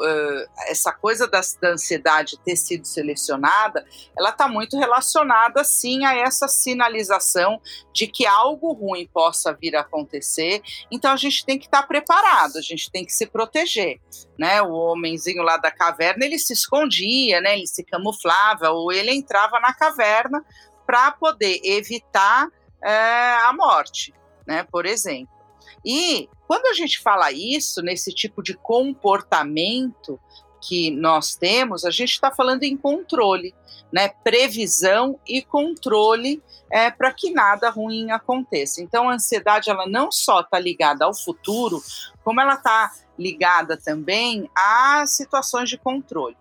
essa 0.67 0.91
coisa 0.91 1.27
da, 1.27 1.41
da, 1.61 1.69
ansiedade 1.69 2.39
ter 2.39 2.55
sido 2.55 2.85
selecionada, 2.85 3.85
ela 4.17 4.29
está 4.29 4.47
muito 4.47 4.77
relacionada, 4.77 5.63
sim, 5.63 6.05
a 6.05 6.15
essa 6.15 6.47
sinalização 6.47 7.61
de 7.93 8.07
que 8.07 8.25
algo 8.25 8.73
ruim 8.73 9.07
possa 9.13 9.53
vir 9.53 9.75
a 9.75 9.81
acontecer. 9.81 10.61
Então, 10.91 11.11
a 11.11 11.15
gente 11.15 11.45
tem 11.45 11.57
que 11.57 11.65
estar 11.65 11.81
tá 11.81 11.87
preparado, 11.87 12.57
a 12.57 12.61
gente 12.61 12.91
tem 12.91 13.05
que 13.05 13.13
se 13.13 13.25
proteger. 13.25 13.99
Né? 14.37 14.61
O 14.61 14.73
homenzinho 14.73 15.43
lá 15.43 15.57
da 15.57 15.71
caverna, 15.71 16.25
ele 16.25 16.39
se 16.39 16.53
escondia, 16.53 17.41
né? 17.41 17.53
ele 17.53 17.67
se 17.67 17.83
camuflava, 17.83 18.69
ou 18.69 18.91
ele 18.91 19.11
entrava 19.11 19.59
na 19.59 19.73
caverna 19.73 20.43
para 20.85 21.11
poder 21.11 21.59
evitar 21.63 22.47
é, 22.83 23.35
a 23.43 23.53
morte, 23.53 24.13
né? 24.45 24.65
por 24.71 24.85
exemplo. 24.85 25.38
E 25.85 26.29
quando 26.47 26.65
a 26.67 26.73
gente 26.73 27.01
fala 27.01 27.31
isso, 27.31 27.81
nesse 27.81 28.13
tipo 28.13 28.41
de 28.41 28.53
comportamento 28.55 30.19
que 30.61 30.91
nós 30.91 31.35
temos, 31.35 31.85
a 31.85 31.91
gente 31.91 32.11
está 32.11 32.31
falando 32.31 32.63
em 32.63 32.75
controle, 32.75 33.53
né? 33.91 34.09
Previsão 34.09 35.19
e 35.27 35.41
controle 35.41 36.43
é, 36.71 36.91
para 36.91 37.13
que 37.13 37.31
nada 37.31 37.69
ruim 37.69 38.11
aconteça. 38.11 38.81
Então, 38.81 39.09
a 39.09 39.13
ansiedade 39.13 39.69
ela 39.69 39.87
não 39.87 40.11
só 40.11 40.41
está 40.41 40.59
ligada 40.59 41.05
ao 41.05 41.13
futuro, 41.13 41.81
como 42.23 42.41
ela 42.41 42.55
está 42.55 42.91
ligada 43.17 43.77
também 43.77 44.49
a 44.55 45.05
situações 45.05 45.69
de 45.69 45.77
controle. 45.77 46.37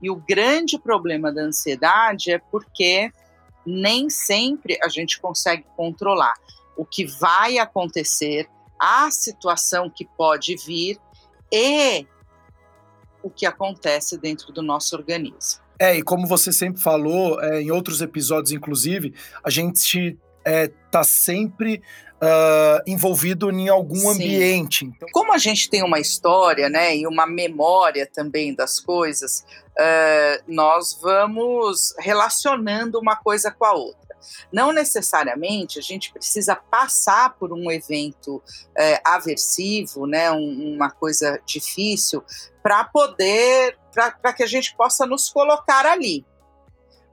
E 0.00 0.10
o 0.10 0.16
grande 0.16 0.78
problema 0.78 1.32
da 1.32 1.42
ansiedade 1.42 2.30
é 2.30 2.38
porque 2.38 3.10
nem 3.66 4.08
sempre 4.08 4.78
a 4.82 4.88
gente 4.88 5.20
consegue 5.20 5.64
controlar 5.76 6.34
o 6.76 6.84
que 6.84 7.04
vai 7.04 7.58
acontecer, 7.58 8.48
a 8.80 9.10
situação 9.10 9.90
que 9.90 10.04
pode 10.16 10.56
vir 10.56 10.98
e 11.52 12.06
o 13.22 13.30
que 13.30 13.46
acontece 13.46 14.18
dentro 14.18 14.52
do 14.52 14.62
nosso 14.62 14.94
organismo. 14.96 15.60
É, 15.78 15.96
e 15.96 16.02
como 16.02 16.26
você 16.26 16.52
sempre 16.52 16.82
falou, 16.82 17.40
é, 17.40 17.62
em 17.62 17.70
outros 17.70 18.00
episódios, 18.00 18.52
inclusive, 18.52 19.14
a 19.44 19.50
gente 19.50 20.18
é, 20.44 20.68
tá 20.90 21.04
sempre 21.04 21.82
uh, 22.22 22.82
envolvido 22.86 23.50
em 23.50 23.68
algum 23.68 23.96
Sim. 23.96 24.10
ambiente. 24.10 24.84
Então... 24.84 25.08
Como 25.12 25.32
a 25.32 25.38
gente 25.38 25.70
tem 25.70 25.82
uma 25.82 26.00
história, 26.00 26.68
né, 26.68 26.96
e 26.96 27.06
uma 27.06 27.26
memória 27.26 28.08
também 28.12 28.54
das 28.54 28.80
coisas, 28.80 29.44
uh, 29.78 30.42
nós 30.46 30.98
vamos 31.00 31.94
relacionando 31.98 32.98
uma 32.98 33.16
coisa 33.16 33.50
com 33.50 33.64
a 33.64 33.72
outra. 33.72 34.07
Não 34.52 34.72
necessariamente 34.72 35.78
a 35.78 35.82
gente 35.82 36.12
precisa 36.12 36.56
passar 36.56 37.34
por 37.34 37.52
um 37.52 37.70
evento 37.70 38.42
é, 38.76 39.00
aversivo, 39.04 40.06
né, 40.06 40.30
um, 40.30 40.74
uma 40.74 40.90
coisa 40.90 41.40
difícil, 41.46 42.22
para 42.62 42.84
poder, 42.84 43.78
para 43.92 44.32
que 44.32 44.42
a 44.42 44.46
gente 44.46 44.76
possa 44.76 45.06
nos 45.06 45.28
colocar 45.28 45.86
ali. 45.86 46.24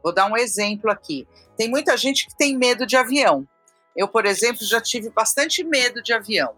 Vou 0.03 0.13
dar 0.13 0.29
um 0.29 0.37
exemplo 0.37 0.91
aqui. 0.91 1.27
Tem 1.57 1.69
muita 1.69 1.97
gente 1.97 2.27
que 2.27 2.35
tem 2.37 2.57
medo 2.57 2.85
de 2.85 2.95
avião. 2.95 3.47
Eu, 3.95 4.07
por 4.07 4.25
exemplo, 4.25 4.65
já 4.65 4.81
tive 4.81 5.09
bastante 5.09 5.63
medo 5.63 6.03
de 6.03 6.13
avião. 6.13 6.53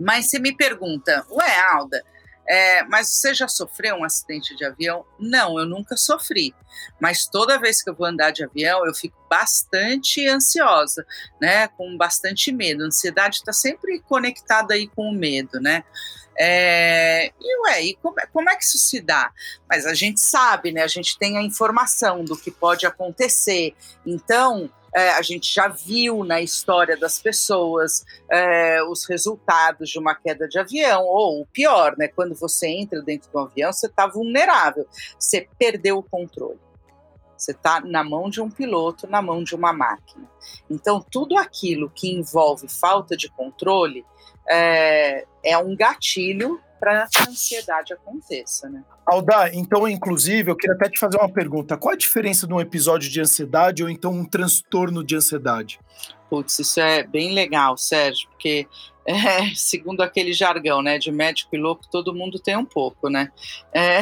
Mas 0.00 0.30
se 0.30 0.38
me 0.38 0.54
pergunta, 0.54 1.24
ué, 1.30 1.60
Alda, 1.72 2.02
é, 2.48 2.84
mas 2.84 3.08
você 3.08 3.34
já 3.34 3.48
sofreu 3.48 3.96
um 3.96 4.04
acidente 4.04 4.54
de 4.56 4.64
avião? 4.64 5.04
Não, 5.18 5.58
eu 5.58 5.66
nunca 5.66 5.96
sofri. 5.96 6.54
Mas 7.00 7.26
toda 7.26 7.58
vez 7.58 7.82
que 7.82 7.90
eu 7.90 7.94
vou 7.94 8.06
andar 8.06 8.30
de 8.30 8.44
avião, 8.44 8.86
eu 8.86 8.94
fico 8.94 9.16
bastante 9.28 10.26
ansiosa, 10.28 11.04
né? 11.40 11.68
Com 11.68 11.96
bastante 11.96 12.52
medo. 12.52 12.84
A 12.84 12.86
ansiedade 12.86 13.36
está 13.36 13.52
sempre 13.52 14.00
conectada 14.00 14.74
aí 14.74 14.86
com 14.86 15.08
o 15.08 15.14
medo, 15.14 15.60
né? 15.60 15.84
É, 16.38 17.32
e 17.40 17.62
ué, 17.62 17.82
e 17.82 17.94
como, 17.96 18.20
é, 18.20 18.26
como 18.26 18.50
é 18.50 18.56
que 18.56 18.62
isso 18.62 18.76
se 18.76 19.00
dá? 19.00 19.32
Mas 19.68 19.86
a 19.86 19.94
gente 19.94 20.20
sabe, 20.20 20.70
né? 20.70 20.82
A 20.82 20.88
gente 20.88 21.18
tem 21.18 21.38
a 21.38 21.42
informação 21.42 22.24
do 22.24 22.36
que 22.36 22.50
pode 22.50 22.86
acontecer. 22.86 23.74
Então, 24.04 24.70
é, 24.94 25.10
a 25.10 25.22
gente 25.22 25.52
já 25.52 25.68
viu 25.68 26.24
na 26.24 26.40
história 26.40 26.96
das 26.96 27.18
pessoas 27.18 28.04
é, 28.30 28.82
os 28.84 29.06
resultados 29.08 29.90
de 29.90 29.98
uma 29.98 30.14
queda 30.14 30.48
de 30.48 30.58
avião, 30.58 31.04
ou 31.04 31.42
o 31.42 31.46
pior, 31.46 31.94
né, 31.98 32.08
quando 32.08 32.34
você 32.34 32.68
entra 32.68 33.02
dentro 33.02 33.30
do 33.30 33.38
avião, 33.38 33.72
você 33.72 33.86
está 33.86 34.06
vulnerável, 34.06 34.86
você 35.18 35.48
perdeu 35.58 35.98
o 35.98 36.02
controle. 36.02 36.58
Você 37.36 37.52
está 37.52 37.80
na 37.80 38.02
mão 38.02 38.30
de 38.30 38.40
um 38.40 38.50
piloto, 38.50 39.06
na 39.06 39.20
mão 39.20 39.44
de 39.44 39.54
uma 39.54 39.72
máquina. 39.72 40.26
Então, 40.70 41.04
tudo 41.10 41.36
aquilo 41.36 41.90
que 41.90 42.10
envolve 42.10 42.66
falta 42.66 43.14
de 43.14 43.28
controle 43.28 44.06
é, 44.48 45.26
é 45.44 45.58
um 45.58 45.76
gatilho 45.76 46.60
para 46.78 47.06
que 47.08 47.18
a 47.20 47.28
ansiedade 47.28 47.92
aconteça, 47.92 48.68
né? 48.68 48.82
Alda, 49.04 49.50
então, 49.54 49.88
inclusive, 49.88 50.50
eu 50.50 50.56
queria 50.56 50.74
até 50.74 50.88
te 50.88 50.98
fazer 50.98 51.16
uma 51.18 51.28
pergunta. 51.28 51.76
Qual 51.76 51.94
a 51.94 51.96
diferença 51.96 52.46
de 52.46 52.52
um 52.52 52.60
episódio 52.60 53.10
de 53.10 53.20
ansiedade 53.20 53.82
ou 53.82 53.88
então 53.88 54.12
um 54.12 54.24
transtorno 54.24 55.04
de 55.04 55.16
ansiedade? 55.16 55.78
Putz, 56.28 56.58
isso 56.58 56.80
é 56.80 57.04
bem 57.04 57.32
legal, 57.32 57.76
Sérgio, 57.76 58.28
porque 58.30 58.66
é, 59.08 59.54
segundo 59.54 60.00
aquele 60.00 60.32
jargão, 60.32 60.82
né, 60.82 60.98
de 60.98 61.12
médico 61.12 61.54
e 61.54 61.58
louco, 61.58 61.86
todo 61.88 62.14
mundo 62.14 62.40
tem 62.40 62.56
um 62.56 62.64
pouco, 62.64 63.08
né? 63.08 63.30
É, 63.72 64.00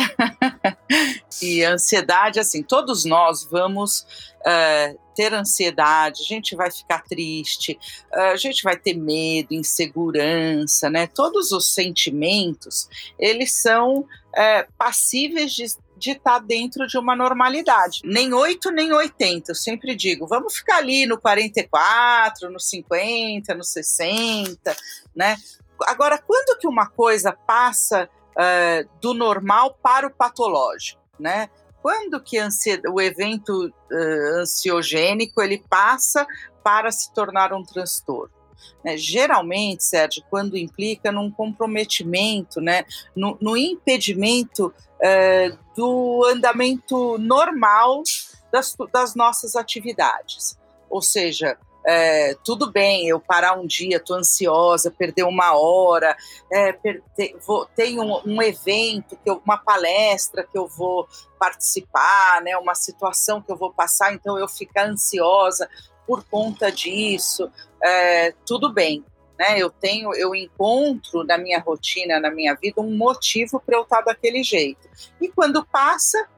e 1.43 1.63
ansiedade, 1.63 2.41
assim, 2.41 2.63
todos 2.63 3.05
nós 3.05 3.45
vamos 3.45 4.07
é, 4.47 4.97
ter 5.15 5.35
ansiedade, 5.35 6.23
a 6.23 6.25
gente 6.25 6.57
vai 6.57 6.71
ficar 6.71 7.05
triste, 7.05 7.79
a 8.13 8.37
gente 8.37 8.63
vai 8.63 8.77
ter 8.77 8.95
medo, 8.95 9.53
insegurança, 9.53 10.89
né? 10.89 11.07
Todos 11.07 11.53
os 11.53 11.73
sentimentos, 11.73 12.89
eles 13.19 13.53
são 13.53 14.07
é, 14.35 14.67
passíveis 14.77 15.53
de 15.53 15.67
de 16.05 16.11
estar 16.13 16.33
tá 16.33 16.39
dentro 16.39 16.87
de 16.87 16.99
uma 16.99 17.17
normalidade. 17.17 18.01
Nem 18.05 18.33
8, 18.33 18.71
nem 18.71 18.93
80. 18.93 19.51
Eu 19.51 19.55
sempre 19.55 19.97
digo, 19.97 20.27
vamos 20.27 20.57
ficar 20.57 20.77
ali 20.77 21.07
no 21.07 21.19
44, 21.19 22.51
no 22.51 22.61
50, 22.61 23.55
no 23.55 23.65
60, 23.65 24.77
né? 25.17 25.37
Agora, 25.87 26.19
quando 26.19 26.59
que 26.59 26.69
uma 26.69 26.87
coisa 26.87 27.33
passa 27.33 28.09
uh, 28.33 28.89
do 29.01 29.15
normal 29.15 29.79
para 29.83 30.07
o 30.07 30.11
patológico, 30.11 31.01
né? 31.19 31.49
Quando 31.83 32.21
que 32.23 32.39
o 32.89 33.01
evento 33.01 33.67
uh, 33.67 34.41
ansiogênico 34.41 35.43
ele 35.43 35.63
passa 35.69 36.27
para 36.63 36.91
se 36.91 37.13
tornar 37.13 37.53
um 37.53 37.63
transtorno? 37.63 38.44
Né? 38.85 38.97
Geralmente, 38.97 39.85
Sérgio, 39.85 40.23
quando 40.31 40.57
implica 40.57 41.11
num 41.11 41.31
comprometimento, 41.31 42.61
né? 42.61 42.85
no, 43.15 43.37
no 43.41 43.57
impedimento 43.57 44.73
é, 45.03 45.53
do 45.77 46.25
andamento 46.27 47.19
normal 47.19 48.03
das, 48.53 48.77
das 48.93 49.15
nossas 49.15 49.57
atividades. 49.57 50.59
Ou 50.89 51.03
seja, 51.03 51.59
é, 51.87 52.35
tudo 52.45 52.71
bem 52.71 53.09
eu 53.09 53.21
parar 53.21 53.59
um 53.59 53.67
dia, 53.67 53.97
estou 53.97 54.17
ansiosa, 54.17 54.91
perder 54.91 55.25
uma 55.25 55.57
hora, 55.57 56.17
é, 56.51 56.73
per, 56.73 57.03
vou, 57.47 57.67
tenho 57.77 58.03
um, 58.03 58.21
um, 58.25 58.43
evento, 58.43 59.17
que 59.23 59.29
eu, 59.29 59.41
uma 59.45 59.59
palestra 59.59 60.47
que 60.51 60.57
eu 60.57 60.67
vou 60.67 61.07
participar, 61.39 62.41
né, 62.43 62.57
uma 62.57 62.75
situação 62.75 63.43
que 63.43 63.53
eu 63.53 63.57
vou 63.57 63.73
passar, 63.73 64.15
então 64.15 64.39
eu 64.39 64.49
ficar 64.49 64.87
ansiosa 64.87 65.69
por 66.07 66.25
conta 66.25 66.71
disso, 66.73 67.51
é, 67.83 68.33
tudo 68.47 68.73
bem 68.73 69.05
né? 69.39 69.59
Eu 69.59 69.71
tenho, 69.71 70.15
eu 70.15 70.35
encontro 70.35 71.25
na 71.25 71.37
minha 71.37 71.59
rotina, 71.59 72.21
na 72.21 72.31
minha 72.31 72.55
vida, 72.55 72.81
um 72.81 72.97
motivo 72.97 73.61
para 73.61 73.77
eu 73.77 73.83
estar 73.83 74.01
daquele 74.03 74.43
jeito. 74.43 74.89
E 75.21 75.29
quando 75.29 75.65
passa, 75.67 76.29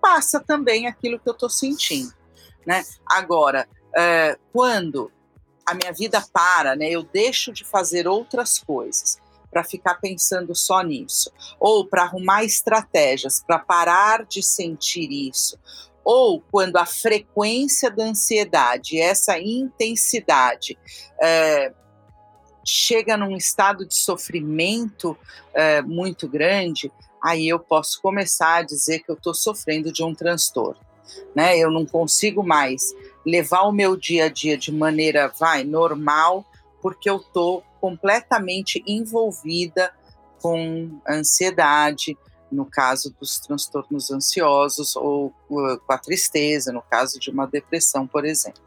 passa 0.00 0.40
também 0.40 0.86
aquilo 0.86 1.18
que 1.18 1.28
eu 1.28 1.32
estou 1.32 1.50
sentindo, 1.50 2.12
né? 2.66 2.84
Agora, 3.06 3.68
é, 3.96 4.36
quando 4.52 5.10
a 5.66 5.74
minha 5.74 5.92
vida 5.92 6.22
para, 6.32 6.76
né? 6.76 6.90
Eu 6.90 7.02
deixo 7.02 7.52
de 7.52 7.64
fazer 7.64 8.06
outras 8.06 8.58
coisas 8.58 9.18
para 9.50 9.64
ficar 9.64 9.94
pensando 9.94 10.54
só 10.54 10.82
nisso, 10.82 11.30
ou 11.60 11.86
para 11.86 12.02
arrumar 12.02 12.44
estratégias 12.44 13.40
para 13.40 13.58
parar 13.58 14.24
de 14.24 14.42
sentir 14.42 15.10
isso, 15.10 15.56
ou 16.04 16.40
quando 16.40 16.76
a 16.76 16.84
frequência 16.84 17.88
da 17.88 18.04
ansiedade, 18.04 19.00
essa 19.00 19.38
intensidade, 19.38 20.76
é, 21.22 21.72
chega 22.64 23.16
num 23.16 23.36
estado 23.36 23.86
de 23.86 23.94
sofrimento 23.94 25.16
é, 25.54 25.80
muito 25.82 26.28
grande, 26.28 26.90
aí 27.22 27.48
eu 27.48 27.60
posso 27.60 28.02
começar 28.02 28.56
a 28.56 28.62
dizer 28.62 29.00
que 29.00 29.10
eu 29.10 29.14
estou 29.14 29.34
sofrendo 29.34 29.92
de 29.92 30.02
um 30.02 30.14
transtorno. 30.14 30.80
Né? 31.34 31.56
Eu 31.56 31.70
não 31.70 31.86
consigo 31.86 32.42
mais 32.42 32.92
levar 33.24 33.62
o 33.62 33.72
meu 33.72 33.96
dia 33.96 34.26
a 34.26 34.28
dia 34.28 34.56
de 34.56 34.72
maneira 34.72 35.32
vai 35.38 35.64
normal, 35.64 36.44
porque 36.82 37.08
eu 37.08 37.16
estou 37.16 37.64
completamente 37.80 38.82
envolvida 38.86 39.92
com 40.40 41.00
ansiedade, 41.08 42.16
no 42.52 42.66
caso 42.66 43.14
dos 43.18 43.38
transtornos 43.40 44.10
ansiosos, 44.10 44.94
ou 44.94 45.32
com 45.48 45.92
a 45.92 45.98
tristeza, 45.98 46.72
no 46.72 46.82
caso 46.82 47.18
de 47.18 47.30
uma 47.30 47.46
depressão, 47.46 48.06
por 48.06 48.24
exemplo. 48.24 48.62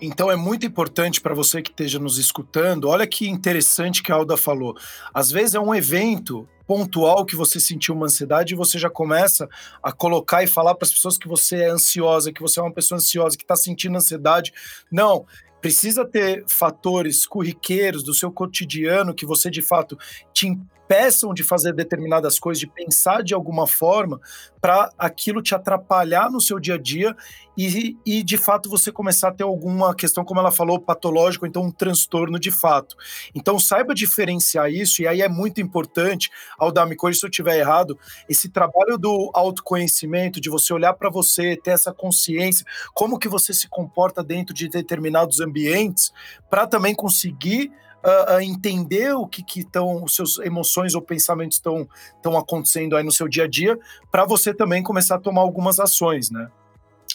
Então 0.00 0.30
é 0.30 0.36
muito 0.36 0.64
importante 0.64 1.20
para 1.20 1.34
você 1.34 1.60
que 1.60 1.70
esteja 1.70 1.98
nos 1.98 2.18
escutando. 2.18 2.88
Olha 2.88 3.06
que 3.06 3.28
interessante 3.28 4.02
que 4.02 4.12
a 4.12 4.14
Alda 4.14 4.36
falou. 4.36 4.76
Às 5.12 5.30
vezes 5.30 5.54
é 5.54 5.60
um 5.60 5.74
evento 5.74 6.48
pontual 6.68 7.24
que 7.24 7.34
você 7.34 7.58
sentiu 7.58 7.94
uma 7.94 8.04
ansiedade 8.04 8.52
e 8.52 8.56
você 8.56 8.78
já 8.78 8.90
começa 8.90 9.48
a 9.82 9.90
colocar 9.90 10.42
e 10.42 10.46
falar 10.46 10.74
para 10.74 10.84
as 10.86 10.92
pessoas 10.92 11.16
que 11.16 11.26
você 11.26 11.62
é 11.62 11.70
ansiosa, 11.70 12.30
que 12.30 12.42
você 12.42 12.60
é 12.60 12.62
uma 12.62 12.72
pessoa 12.72 12.98
ansiosa, 12.98 13.38
que 13.38 13.42
está 13.42 13.56
sentindo 13.56 13.96
ansiedade. 13.96 14.52
Não, 14.92 15.24
precisa 15.62 16.04
ter 16.04 16.44
fatores 16.46 17.26
corriqueiros 17.26 18.02
do 18.02 18.12
seu 18.12 18.30
cotidiano 18.30 19.14
que 19.14 19.24
você 19.24 19.50
de 19.50 19.62
fato 19.62 19.98
te 20.34 20.58
impeçam 20.88 21.34
de 21.34 21.44
fazer 21.44 21.74
determinadas 21.74 22.40
coisas, 22.40 22.58
de 22.58 22.66
pensar 22.66 23.22
de 23.22 23.34
alguma 23.34 23.66
forma, 23.66 24.18
para 24.58 24.90
aquilo 24.98 25.42
te 25.42 25.54
atrapalhar 25.54 26.30
no 26.30 26.40
seu 26.40 26.58
dia 26.58 26.74
a 26.74 26.78
dia 26.78 27.14
e, 27.56 27.96
e, 28.06 28.22
de 28.22 28.38
fato 28.38 28.70
você 28.70 28.90
começar 28.90 29.28
a 29.28 29.32
ter 29.32 29.42
alguma 29.42 29.94
questão, 29.94 30.24
como 30.24 30.40
ela 30.40 30.50
falou, 30.50 30.80
patológico, 30.80 31.46
então 31.46 31.62
um 31.62 31.70
transtorno 31.70 32.38
de 32.38 32.50
fato. 32.50 32.96
Então 33.34 33.58
saiba 33.58 33.94
diferenciar 33.94 34.70
isso, 34.70 35.02
e 35.02 35.06
aí 35.06 35.20
é 35.20 35.28
muito 35.28 35.60
importante, 35.60 36.30
Aldar, 36.58 36.88
me 36.88 36.96
se 36.98 37.24
eu 37.24 37.28
estiver 37.28 37.58
errado, 37.58 37.98
esse 38.28 38.48
trabalho 38.48 38.96
do 38.96 39.30
autoconhecimento, 39.34 40.40
de 40.40 40.48
você 40.48 40.72
olhar 40.72 40.94
para 40.94 41.10
você, 41.10 41.56
ter 41.56 41.72
essa 41.72 41.92
consciência, 41.92 42.64
como 42.94 43.18
que 43.18 43.28
você 43.28 43.52
se 43.52 43.68
comporta 43.68 44.22
dentro 44.22 44.54
de 44.54 44.68
determinados 44.68 45.40
ambientes, 45.40 46.12
para 46.48 46.66
também 46.66 46.94
conseguir 46.94 47.70
uh, 48.04 48.36
uh, 48.36 48.40
entender 48.40 49.14
o 49.14 49.26
que 49.26 49.44
estão, 49.60 50.02
os 50.04 50.14
seus 50.14 50.38
emoções 50.38 50.94
ou 50.94 51.02
pensamentos 51.02 51.58
estão 51.58 52.36
acontecendo 52.36 52.96
aí 52.96 53.04
no 53.04 53.12
seu 53.12 53.28
dia 53.28 53.44
a 53.44 53.48
dia, 53.48 53.78
para 54.10 54.24
você 54.24 54.54
também 54.54 54.82
começar 54.82 55.16
a 55.16 55.20
tomar 55.20 55.42
algumas 55.42 55.78
ações, 55.80 56.30
né? 56.30 56.50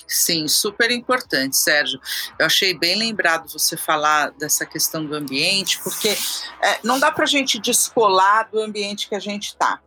Sim, 0.07 0.47
super 0.47 0.91
importante, 0.91 1.55
Sérgio. 1.55 1.99
Eu 2.37 2.45
achei 2.45 2.77
bem 2.77 2.97
lembrado 2.97 3.49
você 3.49 3.77
falar 3.77 4.31
dessa 4.31 4.65
questão 4.65 5.05
do 5.05 5.15
ambiente, 5.15 5.79
porque 5.81 6.09
é, 6.09 6.79
não 6.83 6.99
dá 6.99 7.11
para 7.11 7.23
a 7.23 7.27
gente 7.27 7.59
descolar 7.59 8.49
do 8.51 8.59
ambiente 8.59 9.07
que 9.07 9.15
a 9.15 9.19
gente 9.19 9.47
está. 9.49 9.81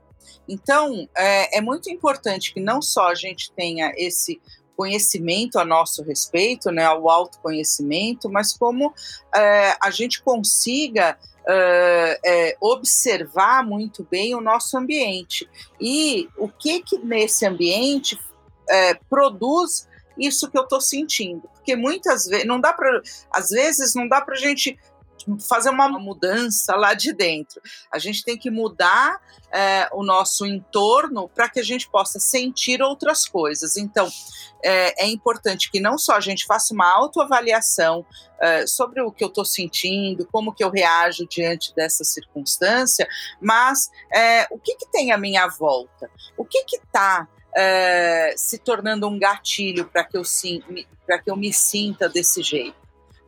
Então, 0.49 1.09
é, 1.17 1.59
é 1.59 1.61
muito 1.61 1.91
importante 1.91 2.55
que 2.55 2.61
não 2.61 2.81
só 2.81 3.09
a 3.09 3.15
gente 3.15 3.53
tenha 3.53 3.93
esse 3.97 4.41
conhecimento 4.77 5.59
a 5.59 5.65
nosso 5.65 6.03
respeito, 6.03 6.71
né, 6.71 6.89
o 6.91 7.09
autoconhecimento, 7.09 8.29
mas 8.29 8.53
como 8.53 8.93
é, 9.35 9.77
a 9.81 9.91
gente 9.91 10.23
consiga 10.23 11.19
é, 11.49 12.21
é, 12.25 12.57
observar 12.61 13.65
muito 13.65 14.07
bem 14.11 14.35
o 14.35 14.41
nosso 14.41 14.77
ambiente. 14.77 15.49
E 15.81 16.29
o 16.37 16.49
que 16.49 16.83
que 16.83 16.99
nesse 16.99 17.47
ambiente 17.47 18.19
é, 18.69 18.95
produz 19.09 19.89
isso 20.19 20.51
que 20.51 20.59
eu 20.59 20.63
estou 20.63 20.81
sentindo, 20.81 21.43
porque 21.55 21.77
muitas 21.77 22.27
vezes 22.27 22.47
não 22.47 22.59
dá 22.59 22.73
para, 22.73 23.03
às 23.31 23.51
vezes 23.51 23.95
não 23.95 24.09
dá 24.09 24.21
para 24.21 24.35
gente 24.35 24.79
fazer 25.49 25.71
uma 25.71 25.89
mudança 25.89 26.77
lá 26.77 26.95
de 26.95 27.13
dentro. 27.13 27.61
A 27.93 27.99
gente 27.99 28.25
tem 28.25 28.39
que 28.39 28.51
mudar 28.51 29.21
é, 29.53 29.89
o 29.93 30.05
nosso 30.05 30.45
entorno 30.45 31.29
para 31.29 31.49
que 31.49 31.61
a 31.61 31.63
gente 31.63 31.89
possa 31.89 32.19
sentir 32.19 32.83
outras 32.83 33.27
coisas. 33.27 33.77
Então, 33.77 34.09
é, 34.63 35.05
é, 35.05 35.09
importante 35.09 35.71
que 35.71 35.81
não 35.81 35.97
só 35.97 36.17
a 36.17 36.21
gente 36.21 36.45
faça 36.45 36.75
uma 36.75 36.91
autoavaliação 36.93 38.05
é, 38.41 38.67
sobre 38.67 39.01
o 39.01 39.11
que 39.11 39.25
eu 39.25 39.29
estou 39.29 39.45
sentindo, 39.45 40.27
como 40.27 40.53
que 40.53 40.63
eu 40.63 40.71
reajo 40.71 41.27
diante 41.27 41.75
dessa 41.75 42.05
circunstância, 42.05 43.09
mas 43.41 43.91
é, 44.13 44.47
o 44.51 44.59
que, 44.59 44.75
que 44.75 44.91
tem 44.91 45.13
à 45.13 45.19
minha 45.19 45.47
volta? 45.49 46.11
O 46.37 46.45
que 46.45 46.59
está 46.59 47.29
é, 47.57 48.35
se 48.37 48.59
tornando 48.59 49.09
um 49.09 49.19
gatilho 49.19 49.87
para 49.87 50.05
que, 50.05 50.19
eu, 50.19 50.23
que 50.23 51.31
eu 51.31 51.37
me 51.37 51.53
sinta 51.53 52.09
desse 52.09 52.43
jeito? 52.43 52.77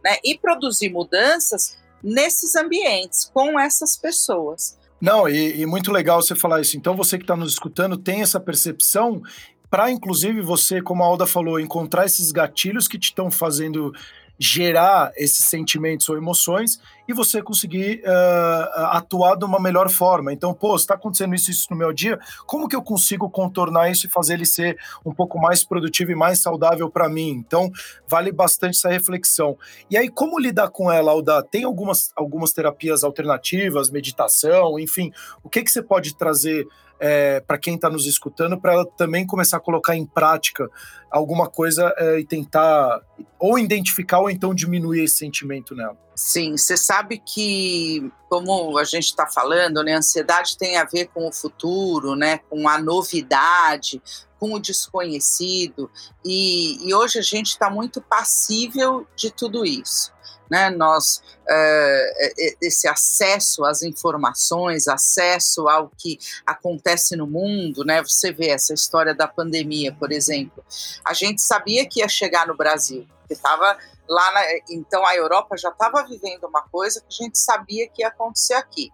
Né? 0.05 0.19
E 0.25 0.39
produzir 0.39 0.91
mudanças 0.91 1.78
nesses 2.03 2.55
ambientes, 2.55 3.31
com 3.33 3.59
essas 3.59 3.97
pessoas. 3.97 4.79
Não, 5.01 5.29
e, 5.29 5.61
e 5.61 5.67
muito 5.67 5.93
legal 5.93 6.21
você 6.21 6.35
falar 6.35 6.61
isso. 6.61 6.77
Então, 6.77 6.97
você 6.97 7.17
que 7.17 7.25
está 7.25 7.37
nos 7.37 7.53
escutando 7.53 7.97
tem 7.97 8.23
essa 8.23 8.41
percepção 8.41 9.23
para, 9.71 9.91
inclusive, 9.91 10.41
você, 10.41 10.81
como 10.81 11.03
a 11.03 11.07
Alda 11.07 11.27
falou, 11.27 11.61
encontrar 11.61 12.07
esses 12.07 12.33
gatilhos 12.33 12.89
que 12.89 12.99
te 12.99 13.11
estão 13.11 13.31
fazendo 13.31 13.93
gerar 14.39 15.13
esses 15.17 15.45
sentimentos 15.45 16.09
ou 16.09 16.17
emoções 16.17 16.81
e 17.09 17.13
você 17.13 17.43
conseguir 17.43 18.03
uh, 18.05 18.81
atuar 18.93 19.35
de 19.35 19.45
uma 19.45 19.59
melhor 19.59 19.89
forma. 19.89 20.33
Então, 20.33 20.53
pô, 20.53 20.77
está 20.77 20.95
acontecendo 20.95 21.35
isso, 21.35 21.51
isso 21.51 21.67
no 21.71 21.77
meu 21.77 21.93
dia, 21.93 22.19
como 22.47 22.69
que 22.69 22.77
eu 22.77 22.83
consigo 22.83 23.29
contornar 23.31 23.91
isso 23.91 24.07
e 24.07 24.11
fazer 24.11 24.35
ele 24.35 24.47
ser 24.47 24.79
um 25.05 25.13
pouco 25.13 25.39
mais 25.41 25.65
produtivo 25.65 26.13
e 26.13 26.15
mais 26.15 26.39
saudável 26.41 26.91
para 26.91 27.09
mim? 27.09 27.31
Então, 27.31 27.71
vale 28.07 28.31
bastante 28.31 28.77
essa 28.77 28.91
reflexão. 28.91 29.57
E 29.91 29.97
aí, 29.97 30.09
como 30.09 30.39
lidar 30.39 30.69
com 30.69 30.93
ela, 30.93 31.11
Alda? 31.11 31.43
Tem 31.43 31.65
algumas, 31.65 32.13
algumas 32.15 32.53
terapias 32.53 33.03
alternativas, 33.03 33.91
meditação, 33.91 34.79
enfim, 34.79 35.11
o 35.43 35.49
que, 35.49 35.63
que 35.63 35.71
você 35.71 35.83
pode 35.83 36.15
trazer 36.15 36.67
é, 37.01 37.41
para 37.41 37.59
quem 37.59 37.75
está 37.75 37.89
nos 37.89 38.07
escutando, 38.07 38.61
para 38.61 38.73
ela 38.73 38.87
também 38.97 39.27
começar 39.27 39.59
a 39.59 39.61
colocar 39.61 39.97
em 39.97 40.05
prática 40.05 40.69
alguma 41.11 41.49
coisa 41.49 41.95
é, 41.97 42.19
e 42.19 42.25
tentar 42.25 43.01
ou 43.39 43.59
identificar 43.59 44.21
ou 44.21 44.31
então 44.31 44.55
diminuir 44.55 45.05
esse 45.05 45.17
sentimento 45.17 45.75
nela. 45.75 45.97
Sim, 46.15 46.57
você 46.57 46.77
sabe 46.77 47.23
que, 47.25 48.11
como 48.29 48.77
a 48.77 48.85
gente 48.85 49.05
está 49.05 49.27
falando, 49.27 49.85
né, 49.85 49.95
a 49.95 49.99
ansiedade 49.99 50.59
tem 50.59 50.77
a 50.77 50.85
ver 50.85 51.07
com 51.15 51.29
o 51.29 51.33
futuro, 51.33 52.17
né, 52.17 52.39
com 52.51 52.69
a 52.69 52.77
novidade, 52.77 54.03
com 54.39 54.53
o 54.55 54.59
desconhecido, 54.59 55.91
e, 56.25 56.89
e 56.89 56.95
hoje 56.95 57.19
a 57.19 57.23
gente 57.23 57.49
está 57.49 57.71
muito 57.71 58.01
passível 58.01 59.07
de 59.17 59.31
tudo 59.31 59.65
isso 59.65 60.13
né? 60.51 60.71
Nós 60.71 61.23
é, 61.49 62.35
esse 62.61 62.87
acesso 62.89 63.65
às 63.65 63.83
informações, 63.83 64.89
acesso 64.89 65.69
ao 65.69 65.91
que 65.97 66.19
acontece 66.47 67.17
no 67.17 67.27
mundo, 67.27 67.85
né? 67.85 68.03
Você 68.03 68.33
vê 68.33 68.49
essa 68.49 68.75
história 68.75 69.15
da 69.15 69.27
pandemia, 69.27 69.93
por 69.93 70.13
exemplo. 70.13 70.65
A 71.05 71.13
gente 71.13 71.41
sabia 71.43 71.89
que 71.89 72.01
ia 72.01 72.09
chegar 72.09 72.47
no 72.47 72.57
Brasil, 72.57 73.07
que 73.27 73.35
estava 73.35 73.77
lá, 74.09 74.33
na, 74.33 74.43
então 74.71 75.07
a 75.07 75.15
Europa 75.15 75.57
já 75.57 75.69
estava 75.69 76.05
vivendo 76.07 76.45
uma 76.45 76.63
coisa 76.63 77.01
que 77.01 77.07
a 77.09 77.25
gente 77.25 77.39
sabia 77.39 77.89
que 77.89 78.03
ia 78.03 78.09
acontecer 78.09 78.55
aqui. 78.55 78.91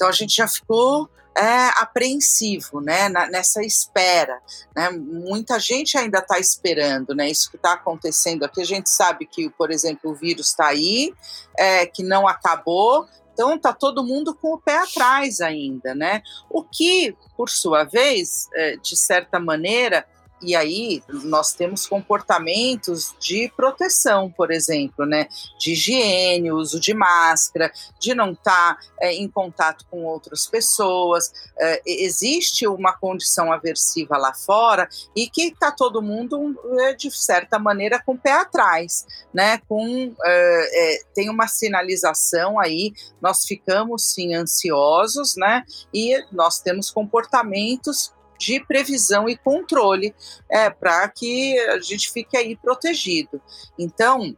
Então 0.00 0.08
a 0.08 0.12
gente 0.12 0.34
já 0.34 0.48
ficou 0.48 1.10
é, 1.36 1.68
apreensivo, 1.78 2.80
né, 2.80 3.10
nessa 3.30 3.62
espera, 3.62 4.40
né, 4.74 4.88
muita 4.88 5.58
gente 5.60 5.98
ainda 5.98 6.20
está 6.20 6.38
esperando, 6.38 7.14
né, 7.14 7.28
isso 7.28 7.50
que 7.50 7.56
está 7.56 7.74
acontecendo 7.74 8.44
aqui, 8.44 8.62
a 8.62 8.64
gente 8.64 8.88
sabe 8.88 9.26
que, 9.26 9.50
por 9.50 9.70
exemplo, 9.70 10.10
o 10.10 10.14
vírus 10.14 10.48
está 10.48 10.68
aí, 10.68 11.12
é, 11.58 11.84
que 11.84 12.02
não 12.02 12.26
acabou, 12.26 13.06
então 13.34 13.54
está 13.54 13.74
todo 13.74 14.02
mundo 14.02 14.34
com 14.34 14.54
o 14.54 14.58
pé 14.58 14.78
atrás 14.78 15.42
ainda, 15.42 15.94
né, 15.94 16.22
o 16.48 16.64
que, 16.64 17.14
por 17.36 17.50
sua 17.50 17.84
vez, 17.84 18.48
é, 18.54 18.76
de 18.76 18.96
certa 18.96 19.38
maneira, 19.38 20.06
e 20.42 20.56
aí 20.56 21.02
nós 21.24 21.52
temos 21.52 21.86
comportamentos 21.86 23.14
de 23.20 23.52
proteção, 23.54 24.30
por 24.30 24.50
exemplo, 24.50 25.04
né? 25.04 25.28
De 25.58 25.72
higiene, 25.72 26.50
uso 26.50 26.80
de 26.80 26.94
máscara, 26.94 27.70
de 27.98 28.14
não 28.14 28.32
estar 28.32 28.76
tá, 28.76 28.80
é, 29.00 29.12
em 29.12 29.28
contato 29.28 29.84
com 29.90 30.04
outras 30.04 30.46
pessoas. 30.46 31.30
É, 31.58 31.82
existe 31.86 32.66
uma 32.66 32.92
condição 32.92 33.52
aversiva 33.52 34.16
lá 34.16 34.32
fora 34.32 34.88
e 35.14 35.28
que 35.28 35.48
está 35.48 35.70
todo 35.70 36.02
mundo, 36.02 36.58
é, 36.80 36.94
de 36.94 37.10
certa 37.10 37.58
maneira, 37.58 38.02
com 38.02 38.12
o 38.12 38.18
pé 38.18 38.32
atrás, 38.32 39.06
né? 39.34 39.58
Com, 39.68 40.14
é, 40.24 40.94
é, 40.94 41.02
tem 41.14 41.28
uma 41.28 41.48
sinalização 41.48 42.58
aí, 42.58 42.92
nós 43.20 43.44
ficamos 43.44 44.10
sim 44.12 44.34
ansiosos, 44.34 45.36
né? 45.36 45.64
E 45.92 46.24
nós 46.32 46.60
temos 46.60 46.90
comportamentos 46.90 48.12
de 48.40 48.58
previsão 48.64 49.28
e 49.28 49.36
controle 49.36 50.14
é, 50.50 50.70
para 50.70 51.06
que 51.10 51.58
a 51.68 51.78
gente 51.78 52.10
fique 52.10 52.36
aí 52.36 52.56
protegido. 52.56 53.40
Então, 53.78 54.34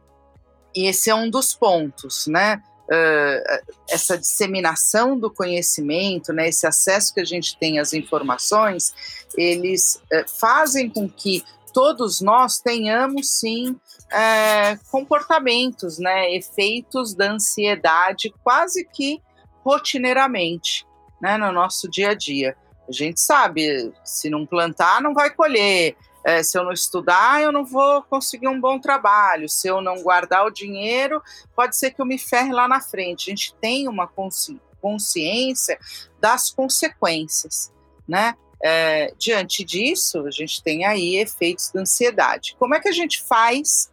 esse 0.75 1.09
é 1.09 1.15
um 1.15 1.29
dos 1.29 1.55
pontos, 1.55 2.27
né? 2.27 2.61
Uh, 2.83 3.73
essa 3.89 4.17
disseminação 4.17 5.17
do 5.17 5.31
conhecimento, 5.31 6.33
né, 6.33 6.49
esse 6.49 6.67
acesso 6.67 7.13
que 7.13 7.21
a 7.21 7.25
gente 7.25 7.57
tem 7.57 7.79
às 7.79 7.93
informações, 7.93 8.93
eles 9.37 9.95
uh, 9.95 10.29
fazem 10.37 10.89
com 10.89 11.07
que 11.07 11.41
todos 11.73 12.19
nós 12.19 12.59
tenhamos 12.59 13.39
sim 13.39 13.71
uh, 13.71 14.91
comportamentos, 14.91 15.97
né, 15.97 16.35
efeitos 16.35 17.15
da 17.15 17.31
ansiedade 17.31 18.33
quase 18.43 18.85
que 18.85 19.21
rotineiramente 19.63 20.85
né, 21.21 21.37
no 21.37 21.53
nosso 21.53 21.89
dia 21.89 22.09
a 22.09 22.13
dia. 22.13 22.57
A 22.87 22.91
gente 22.91 23.19
sabe, 23.19 23.93
se 24.03 24.29
não 24.29 24.45
plantar, 24.45 25.01
não 25.01 25.13
vai 25.13 25.29
colher. 25.29 25.95
É, 26.25 26.41
se 26.41 26.57
eu 26.57 26.63
não 26.63 26.71
estudar, 26.71 27.41
eu 27.41 27.51
não 27.51 27.65
vou 27.65 28.01
conseguir 28.03 28.47
um 28.47 28.59
bom 28.59 28.79
trabalho. 28.79 29.49
Se 29.49 29.67
eu 29.67 29.81
não 29.81 30.01
guardar 30.01 30.45
o 30.45 30.51
dinheiro, 30.51 31.21
pode 31.55 31.75
ser 31.75 31.91
que 31.91 32.01
eu 32.01 32.05
me 32.05 32.17
ferre 32.17 32.53
lá 32.53 32.67
na 32.67 32.79
frente. 32.79 33.29
A 33.29 33.31
gente 33.31 33.53
tem 33.55 33.87
uma 33.87 34.07
consci 34.07 34.59
consciência 34.81 35.79
das 36.19 36.51
consequências, 36.51 37.71
né? 38.05 38.35
É, 38.61 39.13
diante 39.17 39.63
disso, 39.63 40.25
a 40.25 40.31
gente 40.31 40.61
tem 40.61 40.85
aí 40.85 41.15
efeitos 41.15 41.71
da 41.71 41.81
ansiedade. 41.81 42.55
Como 42.59 42.75
é 42.75 42.81
que 42.81 42.89
a 42.89 42.93
gente 42.93 43.23
faz 43.23 43.89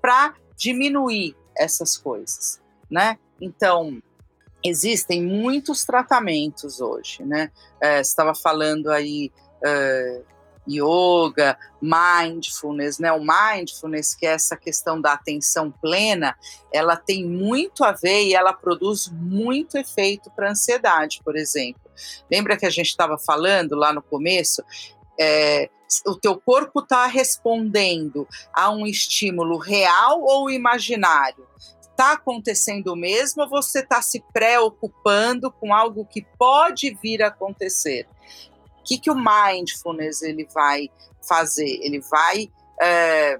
para 0.00 0.34
diminuir 0.56 1.36
essas 1.56 1.96
coisas, 1.96 2.60
né? 2.90 3.18
Então, 3.40 4.02
existem 4.64 5.22
muitos 5.22 5.84
tratamentos 5.84 6.80
hoje, 6.80 7.22
né? 7.22 7.50
É, 7.80 8.00
estava 8.00 8.34
falando 8.34 8.90
aí 8.90 9.32
é, 9.64 10.22
yoga, 10.68 11.58
mindfulness, 11.80 12.98
né? 12.98 13.12
O 13.12 13.20
mindfulness, 13.20 14.14
que 14.14 14.26
é 14.26 14.32
essa 14.32 14.56
questão 14.56 15.00
da 15.00 15.12
atenção 15.12 15.70
plena, 15.70 16.36
ela 16.72 16.96
tem 16.96 17.24
muito 17.24 17.84
a 17.84 17.92
ver 17.92 18.24
e 18.24 18.34
ela 18.34 18.52
produz 18.52 19.08
muito 19.08 19.76
efeito 19.76 20.30
para 20.30 20.50
ansiedade, 20.50 21.20
por 21.24 21.36
exemplo. 21.36 21.80
Lembra 22.30 22.56
que 22.56 22.66
a 22.66 22.70
gente 22.70 22.88
estava 22.88 23.18
falando 23.18 23.74
lá 23.74 23.92
no 23.92 24.02
começo? 24.02 24.62
É, 25.18 25.68
o 26.06 26.14
teu 26.14 26.40
corpo 26.40 26.80
está 26.80 27.06
respondendo 27.06 28.26
a 28.52 28.70
um 28.70 28.86
estímulo 28.86 29.58
real 29.58 30.22
ou 30.22 30.50
imaginário? 30.50 31.46
Está 32.00 32.12
acontecendo 32.12 32.96
mesmo 32.96 33.42
ou 33.42 33.48
você 33.48 33.80
está 33.80 34.00
se 34.00 34.24
preocupando 34.32 35.52
com 35.52 35.74
algo 35.74 36.06
que 36.06 36.22
pode 36.38 36.96
vir 37.02 37.22
a 37.22 37.26
acontecer? 37.26 38.08
O 38.78 38.82
que, 38.82 38.98
que 38.98 39.10
o 39.10 39.14
mindfulness 39.14 40.22
ele 40.22 40.48
vai 40.54 40.88
fazer? 41.20 41.78
Ele 41.82 42.00
vai 42.00 42.50
é, 42.80 43.38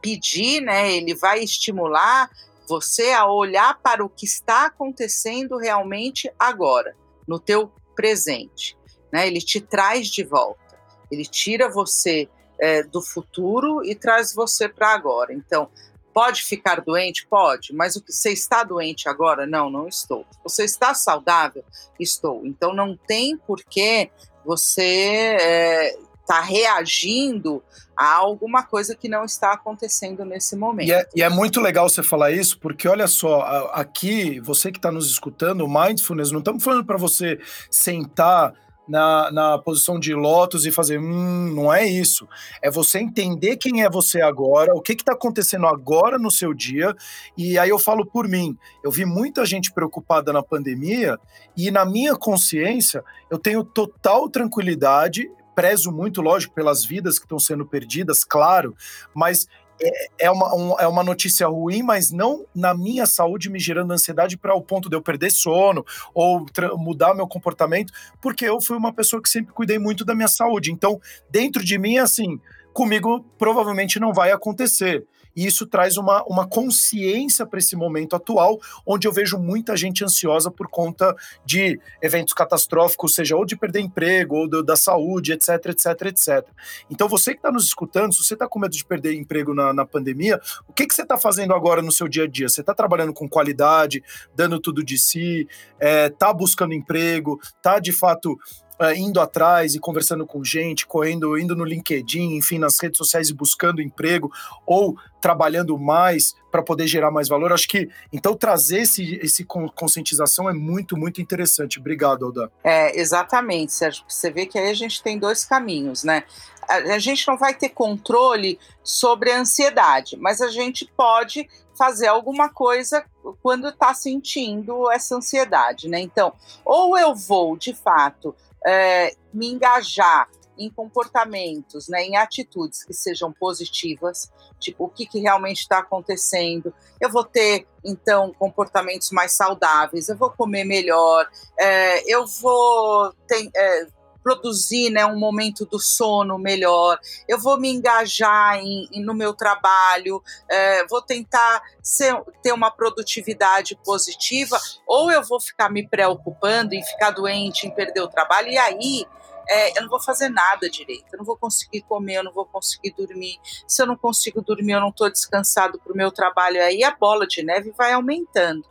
pedir, 0.00 0.60
né? 0.60 0.92
Ele 0.92 1.14
vai 1.14 1.44
estimular 1.44 2.28
você 2.68 3.12
a 3.12 3.26
olhar 3.26 3.78
para 3.80 4.04
o 4.04 4.08
que 4.08 4.26
está 4.26 4.66
acontecendo 4.66 5.56
realmente 5.56 6.28
agora, 6.36 6.96
no 7.26 7.38
teu 7.38 7.70
presente. 7.94 8.76
Né? 9.12 9.28
Ele 9.28 9.40
te 9.40 9.60
traz 9.60 10.08
de 10.08 10.24
volta, 10.24 10.76
ele 11.08 11.24
tira 11.24 11.70
você 11.70 12.28
é, 12.58 12.82
do 12.82 13.00
futuro 13.00 13.84
e 13.84 13.94
traz 13.94 14.34
você 14.34 14.68
para 14.68 14.92
agora. 14.92 15.32
Então, 15.32 15.70
pode 16.12 16.42
ficar 16.42 16.80
doente? 16.80 17.26
Pode, 17.26 17.74
mas 17.74 17.96
o 17.96 18.02
que 18.02 18.12
você 18.12 18.32
está 18.32 18.62
doente 18.62 19.08
agora? 19.08 19.46
Não, 19.46 19.70
não 19.70 19.88
estou. 19.88 20.24
Você 20.44 20.64
está 20.64 20.94
saudável? 20.94 21.64
Estou. 21.98 22.44
Então, 22.44 22.74
não 22.74 22.96
tem 22.96 23.36
por 23.36 23.62
que 23.64 24.10
você 24.44 25.36
é, 25.40 25.96
está 26.20 26.40
reagindo 26.40 27.62
a 27.96 28.14
alguma 28.14 28.62
coisa 28.62 28.94
que 28.96 29.08
não 29.08 29.24
está 29.24 29.52
acontecendo 29.52 30.24
nesse 30.24 30.56
momento. 30.56 30.88
E 30.88 30.92
é, 30.92 31.06
e 31.14 31.22
é 31.22 31.28
muito 31.28 31.60
legal 31.60 31.88
você 31.88 32.02
falar 32.02 32.30
isso, 32.30 32.58
porque 32.58 32.88
olha 32.88 33.06
só, 33.06 33.70
aqui, 33.72 34.40
você 34.40 34.72
que 34.72 34.78
está 34.78 34.90
nos 34.90 35.10
escutando, 35.10 35.68
mindfulness, 35.68 36.32
não 36.32 36.38
estamos 36.38 36.64
falando 36.64 36.84
para 36.84 36.96
você 36.96 37.38
sentar 37.70 38.54
na, 38.86 39.30
na 39.30 39.58
posição 39.58 39.98
de 39.98 40.14
lótus 40.14 40.66
e 40.66 40.72
fazer, 40.72 40.98
hum, 40.98 41.52
não 41.54 41.72
é 41.72 41.86
isso. 41.86 42.28
É 42.60 42.70
você 42.70 42.98
entender 42.98 43.56
quem 43.56 43.82
é 43.82 43.90
você 43.90 44.20
agora, 44.20 44.74
o 44.74 44.80
que 44.80 44.92
está 44.92 45.12
acontecendo 45.12 45.66
agora 45.66 46.18
no 46.18 46.30
seu 46.30 46.52
dia. 46.52 46.94
E 47.36 47.58
aí 47.58 47.70
eu 47.70 47.78
falo 47.78 48.04
por 48.04 48.28
mim, 48.28 48.56
eu 48.82 48.90
vi 48.90 49.04
muita 49.04 49.44
gente 49.46 49.72
preocupada 49.72 50.32
na 50.32 50.42
pandemia 50.42 51.18
e 51.56 51.70
na 51.70 51.84
minha 51.84 52.16
consciência 52.16 53.04
eu 53.30 53.38
tenho 53.38 53.64
total 53.64 54.28
tranquilidade 54.28 55.30
prezo 55.54 55.92
muito, 55.92 56.20
lógico, 56.20 56.54
pelas 56.54 56.84
vidas 56.84 57.18
que 57.18 57.24
estão 57.24 57.38
sendo 57.38 57.66
perdidas, 57.66 58.24
claro, 58.24 58.74
mas 59.14 59.46
é, 59.82 60.26
é, 60.26 60.30
uma, 60.30 60.54
um, 60.54 60.80
é 60.80 60.86
uma 60.86 61.02
notícia 61.02 61.46
ruim, 61.48 61.82
mas 61.82 62.12
não 62.12 62.46
na 62.54 62.74
minha 62.74 63.04
saúde 63.06 63.50
me 63.50 63.58
gerando 63.58 63.92
ansiedade 63.92 64.36
para 64.36 64.54
o 64.54 64.62
ponto 64.62 64.88
de 64.88 64.96
eu 64.96 65.02
perder 65.02 65.30
sono 65.30 65.84
ou 66.14 66.46
mudar 66.76 67.14
meu 67.14 67.26
comportamento, 67.26 67.92
porque 68.20 68.44
eu 68.44 68.60
fui 68.60 68.76
uma 68.76 68.92
pessoa 68.92 69.20
que 69.20 69.28
sempre 69.28 69.52
cuidei 69.52 69.78
muito 69.78 70.04
da 70.04 70.14
minha 70.14 70.28
saúde. 70.28 70.70
Então, 70.70 71.00
dentro 71.28 71.64
de 71.64 71.76
mim, 71.78 71.98
assim, 71.98 72.40
comigo 72.72 73.24
provavelmente 73.38 73.98
não 73.98 74.12
vai 74.12 74.30
acontecer. 74.30 75.04
E 75.34 75.46
isso 75.46 75.66
traz 75.66 75.96
uma, 75.96 76.22
uma 76.24 76.46
consciência 76.46 77.46
para 77.46 77.58
esse 77.58 77.76
momento 77.76 78.16
atual, 78.16 78.60
onde 78.86 79.06
eu 79.06 79.12
vejo 79.12 79.38
muita 79.38 79.76
gente 79.76 80.04
ansiosa 80.04 80.50
por 80.50 80.68
conta 80.68 81.14
de 81.44 81.80
eventos 82.00 82.34
catastróficos, 82.34 83.14
seja 83.14 83.36
ou 83.36 83.44
de 83.44 83.56
perder 83.56 83.80
emprego, 83.80 84.36
ou 84.36 84.48
do, 84.48 84.62
da 84.62 84.76
saúde, 84.76 85.32
etc, 85.32 85.66
etc, 85.66 86.02
etc. 86.06 86.48
Então, 86.90 87.08
você 87.08 87.32
que 87.32 87.38
está 87.38 87.50
nos 87.50 87.64
escutando, 87.64 88.12
se 88.12 88.24
você 88.24 88.34
está 88.34 88.46
com 88.46 88.58
medo 88.58 88.72
de 88.72 88.84
perder 88.84 89.14
emprego 89.14 89.54
na, 89.54 89.72
na 89.72 89.84
pandemia, 89.84 90.40
o 90.68 90.72
que, 90.72 90.86
que 90.86 90.94
você 90.94 91.02
está 91.02 91.16
fazendo 91.16 91.54
agora 91.54 91.82
no 91.82 91.92
seu 91.92 92.08
dia 92.08 92.24
a 92.24 92.28
dia? 92.28 92.48
Você 92.48 92.60
está 92.60 92.74
trabalhando 92.74 93.12
com 93.12 93.28
qualidade, 93.28 94.02
dando 94.34 94.60
tudo 94.60 94.84
de 94.84 94.98
si, 94.98 95.48
está 95.80 96.28
é, 96.28 96.34
buscando 96.34 96.74
emprego, 96.74 97.40
está 97.42 97.78
de 97.78 97.92
fato 97.92 98.38
uh, 98.80 98.92
indo 98.94 99.20
atrás 99.20 99.74
e 99.74 99.80
conversando 99.80 100.26
com 100.26 100.44
gente, 100.44 100.86
correndo, 100.86 101.38
indo 101.38 101.56
no 101.56 101.64
LinkedIn, 101.64 102.36
enfim, 102.36 102.58
nas 102.58 102.78
redes 102.80 102.98
sociais 102.98 103.28
e 103.28 103.34
buscando 103.34 103.82
emprego, 103.82 104.30
ou 104.66 104.96
trabalhando 105.20 105.78
mais 105.78 106.34
para 106.50 106.62
poder 106.62 106.86
gerar 106.86 107.10
mais 107.10 107.28
valor. 107.28 107.52
Acho 107.52 107.68
que 107.68 107.88
então 108.12 108.34
trazer 108.34 108.80
esse, 108.80 109.14
esse 109.22 109.44
conscientização 109.44 110.50
é 110.50 110.52
muito, 110.52 110.96
muito 110.96 111.22
interessante. 111.22 111.78
Obrigado, 111.78 112.26
Alda. 112.26 112.50
É, 112.62 112.98
exatamente, 112.98 113.72
Sérgio. 113.72 114.04
Você 114.08 114.30
vê 114.30 114.46
que 114.46 114.58
aí 114.58 114.70
a 114.70 114.74
gente 114.74 115.02
tem 115.02 115.18
dois 115.18 115.44
caminhos, 115.44 116.02
né? 116.02 116.24
A, 116.68 116.98
gente 116.98 117.26
não 117.26 117.36
vai 117.36 117.54
ter 117.54 117.70
controle 117.70 118.58
sobre 118.82 119.32
a 119.32 119.40
ansiedade, 119.40 120.16
mas 120.16 120.40
a 120.40 120.48
gente 120.48 120.90
pode 120.96 121.48
fazer 121.76 122.06
alguma 122.06 122.48
coisa 122.48 123.04
quando 123.42 123.68
está 123.68 123.92
sentindo 123.92 124.90
essa 124.90 125.16
ansiedade, 125.16 125.88
né? 125.88 126.00
Então, 126.00 126.32
ou 126.64 126.96
eu 126.96 127.14
vou 127.14 127.56
de 127.56 127.74
fato 127.74 128.34
é, 128.66 129.14
me 129.32 129.52
engajar 129.52 130.28
em 130.58 130.70
comportamentos, 130.70 131.88
né, 131.88 132.02
em 132.02 132.16
atitudes 132.16 132.84
que 132.84 132.92
sejam 132.92 133.32
positivas, 133.32 134.30
tipo 134.60 134.84
o 134.84 134.88
que, 134.88 135.06
que 135.06 135.18
realmente 135.18 135.60
está 135.60 135.78
acontecendo. 135.78 136.72
Eu 137.00 137.10
vou 137.10 137.24
ter 137.24 137.66
então 137.84 138.32
comportamentos 138.38 139.10
mais 139.10 139.32
saudáveis, 139.32 140.08
eu 140.08 140.16
vou 140.16 140.30
comer 140.30 140.64
melhor, 140.64 141.28
é, 141.58 142.12
eu 142.12 142.26
vou 142.26 143.12
ter, 143.26 143.50
é, 143.56 143.86
produzir 144.22 144.90
né, 144.90 145.04
um 145.04 145.18
momento 145.18 145.66
do 145.66 145.78
sono 145.78 146.38
melhor, 146.38 146.98
eu 147.28 147.38
vou 147.38 147.58
me 147.58 147.70
engajar 147.70 148.56
em, 148.58 148.88
em 148.92 149.02
no 149.02 149.14
meu 149.14 149.34
trabalho, 149.34 150.22
é, 150.48 150.86
vou 150.86 151.02
tentar 151.02 151.62
ser, 151.82 152.14
ter 152.42 152.52
uma 152.52 152.70
produtividade 152.70 153.78
positiva, 153.84 154.58
ou 154.86 155.10
eu 155.10 155.22
vou 155.22 155.40
ficar 155.40 155.70
me 155.70 155.86
preocupando 155.86 156.74
em 156.74 156.84
ficar 156.84 157.10
doente, 157.10 157.66
em 157.66 157.74
perder 157.74 158.00
o 158.00 158.08
trabalho, 158.08 158.48
e 158.48 158.58
aí 158.58 159.06
é, 159.48 159.76
eu 159.76 159.82
não 159.82 159.88
vou 159.88 160.00
fazer 160.00 160.28
nada 160.28 160.68
direito, 160.68 161.06
eu 161.12 161.18
não 161.18 161.24
vou 161.24 161.36
conseguir 161.36 161.82
comer, 161.82 162.16
eu 162.16 162.24
não 162.24 162.32
vou 162.32 162.46
conseguir 162.46 162.94
dormir. 162.96 163.38
Se 163.66 163.82
eu 163.82 163.86
não 163.86 163.96
consigo 163.96 164.40
dormir, 164.40 164.72
eu 164.72 164.80
não 164.80 164.90
estou 164.90 165.10
descansado 165.10 165.78
para 165.78 165.92
o 165.92 165.96
meu 165.96 166.10
trabalho, 166.10 166.62
aí 166.62 166.84
a 166.84 166.90
bola 166.90 167.26
de 167.26 167.42
neve 167.42 167.72
vai 167.76 167.92
aumentando. 167.92 168.64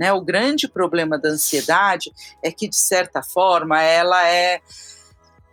Né? 0.00 0.10
O 0.14 0.22
grande 0.22 0.66
problema 0.66 1.18
da 1.18 1.28
ansiedade 1.28 2.10
é 2.42 2.50
que, 2.50 2.66
de 2.66 2.76
certa 2.76 3.22
forma, 3.22 3.82
ela 3.82 4.26
é. 4.26 4.62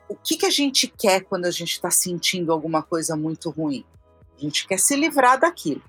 O 0.07 0.15
que, 0.15 0.38
que 0.38 0.45
a 0.45 0.49
gente 0.49 0.88
quer 0.88 1.25
quando 1.25 1.45
a 1.45 1.51
gente 1.51 1.73
está 1.73 1.91
sentindo 1.91 2.53
alguma 2.53 2.81
coisa 2.81 3.17
muito 3.17 3.49
ruim? 3.49 3.83
A 4.38 4.41
gente 4.41 4.65
quer 4.65 4.79
se 4.79 4.95
livrar 4.95 5.38
daquilo. 5.38 5.83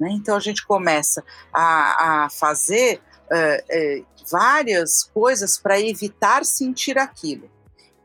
Né? 0.00 0.08
Então 0.10 0.36
a 0.36 0.40
gente 0.40 0.66
começa 0.66 1.22
a, 1.52 2.24
a 2.24 2.30
fazer 2.30 3.00
uh, 3.30 4.00
uh, 4.00 4.06
várias 4.28 5.04
coisas 5.04 5.56
para 5.56 5.80
evitar 5.80 6.44
sentir 6.44 6.98
aquilo. 6.98 7.48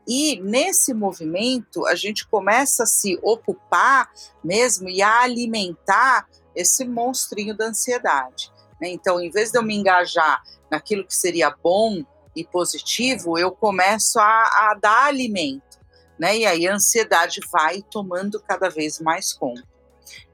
E 0.06 0.40
nesse 0.40 0.94
movimento 0.94 1.84
a 1.84 1.96
gente 1.96 2.28
começa 2.28 2.84
a 2.84 2.86
se 2.86 3.18
ocupar 3.24 4.08
mesmo 4.44 4.88
e 4.88 5.02
a 5.02 5.22
alimentar 5.22 6.28
esse 6.54 6.84
monstrinho 6.84 7.56
da 7.56 7.66
ansiedade. 7.66 8.54
Né? 8.80 8.90
Então, 8.90 9.20
em 9.20 9.30
vez 9.30 9.50
de 9.50 9.58
eu 9.58 9.62
me 9.62 9.74
engajar 9.74 10.42
naquilo 10.70 11.06
que 11.06 11.14
seria 11.14 11.54
bom 11.62 12.04
e 12.34 12.44
positivo, 12.44 13.38
eu 13.38 13.50
começo 13.50 14.18
a, 14.18 14.24
a 14.24 14.78
dar 14.80 15.06
alimento. 15.06 15.80
Né? 16.18 16.38
E 16.38 16.46
aí 16.46 16.66
a 16.66 16.74
ansiedade 16.74 17.40
vai 17.50 17.82
tomando 17.82 18.40
cada 18.40 18.68
vez 18.68 19.00
mais 19.00 19.32
conta. 19.32 19.64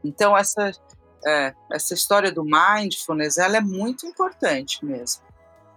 Então, 0.05 0.37
essa, 0.37 0.73
é, 1.27 1.55
essa 1.73 1.95
história 1.95 2.33
do 2.33 2.45
mindfulness 2.45 3.39
ela 3.39 3.57
é 3.57 3.61
muito 3.61 4.07
importante 4.07 4.85
mesmo. 4.85 5.23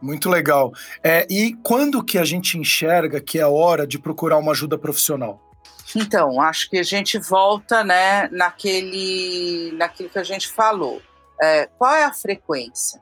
Muito 0.01 0.30
legal. 0.30 0.71
É, 1.04 1.25
e 1.30 1.56
quando 1.63 2.04
que 2.04 2.17
a 2.17 2.23
gente 2.23 2.58
enxerga 2.58 3.21
que 3.21 3.39
é 3.39 3.47
hora 3.47 3.88
de 3.88 3.97
procurar 3.97 4.38
uma 4.38 4.51
ajuda 4.51 4.78
profissional? 4.78 5.41
Então, 5.95 6.41
acho 6.41 6.69
que 6.69 6.78
a 6.78 6.84
gente 6.84 7.17
volta 7.17 7.84
né, 7.84 8.28
naquele, 8.30 9.71
naquilo 9.78 10.10
que 10.10 10.19
a 10.19 10.23
gente 10.23 10.47
falou. 10.47 11.01
É, 11.41 11.67
qual 11.78 11.93
é 11.93 12.04
a 12.04 12.13
frequência? 12.13 13.02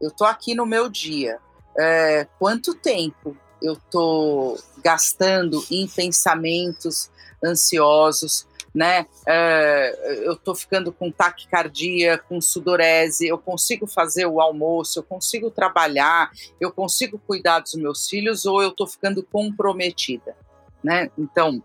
Eu 0.00 0.08
estou 0.08 0.26
aqui 0.26 0.54
no 0.54 0.64
meu 0.64 0.88
dia. 0.88 1.38
É, 1.78 2.26
quanto 2.38 2.74
tempo 2.74 3.36
eu 3.62 3.74
estou 3.74 4.58
gastando 4.82 5.62
em 5.70 5.86
pensamentos 5.86 7.10
ansiosos, 7.44 8.46
né? 8.74 9.06
É, 9.26 10.22
eu 10.24 10.34
estou 10.34 10.54
ficando 10.54 10.92
com 10.92 11.10
taquicardia, 11.10 12.16
com 12.16 12.40
sudorese, 12.40 13.26
eu 13.26 13.36
consigo 13.36 13.86
fazer 13.86 14.26
o 14.26 14.40
almoço, 14.40 14.98
eu 14.98 15.02
consigo 15.02 15.50
trabalhar, 15.50 16.30
eu 16.60 16.72
consigo 16.72 17.18
cuidar 17.18 17.60
dos 17.60 17.74
meus 17.74 18.08
filhos 18.08 18.46
ou 18.46 18.62
eu 18.62 18.70
estou 18.70 18.86
ficando 18.86 19.22
comprometida, 19.22 20.36
né? 20.82 21.10
Então, 21.18 21.62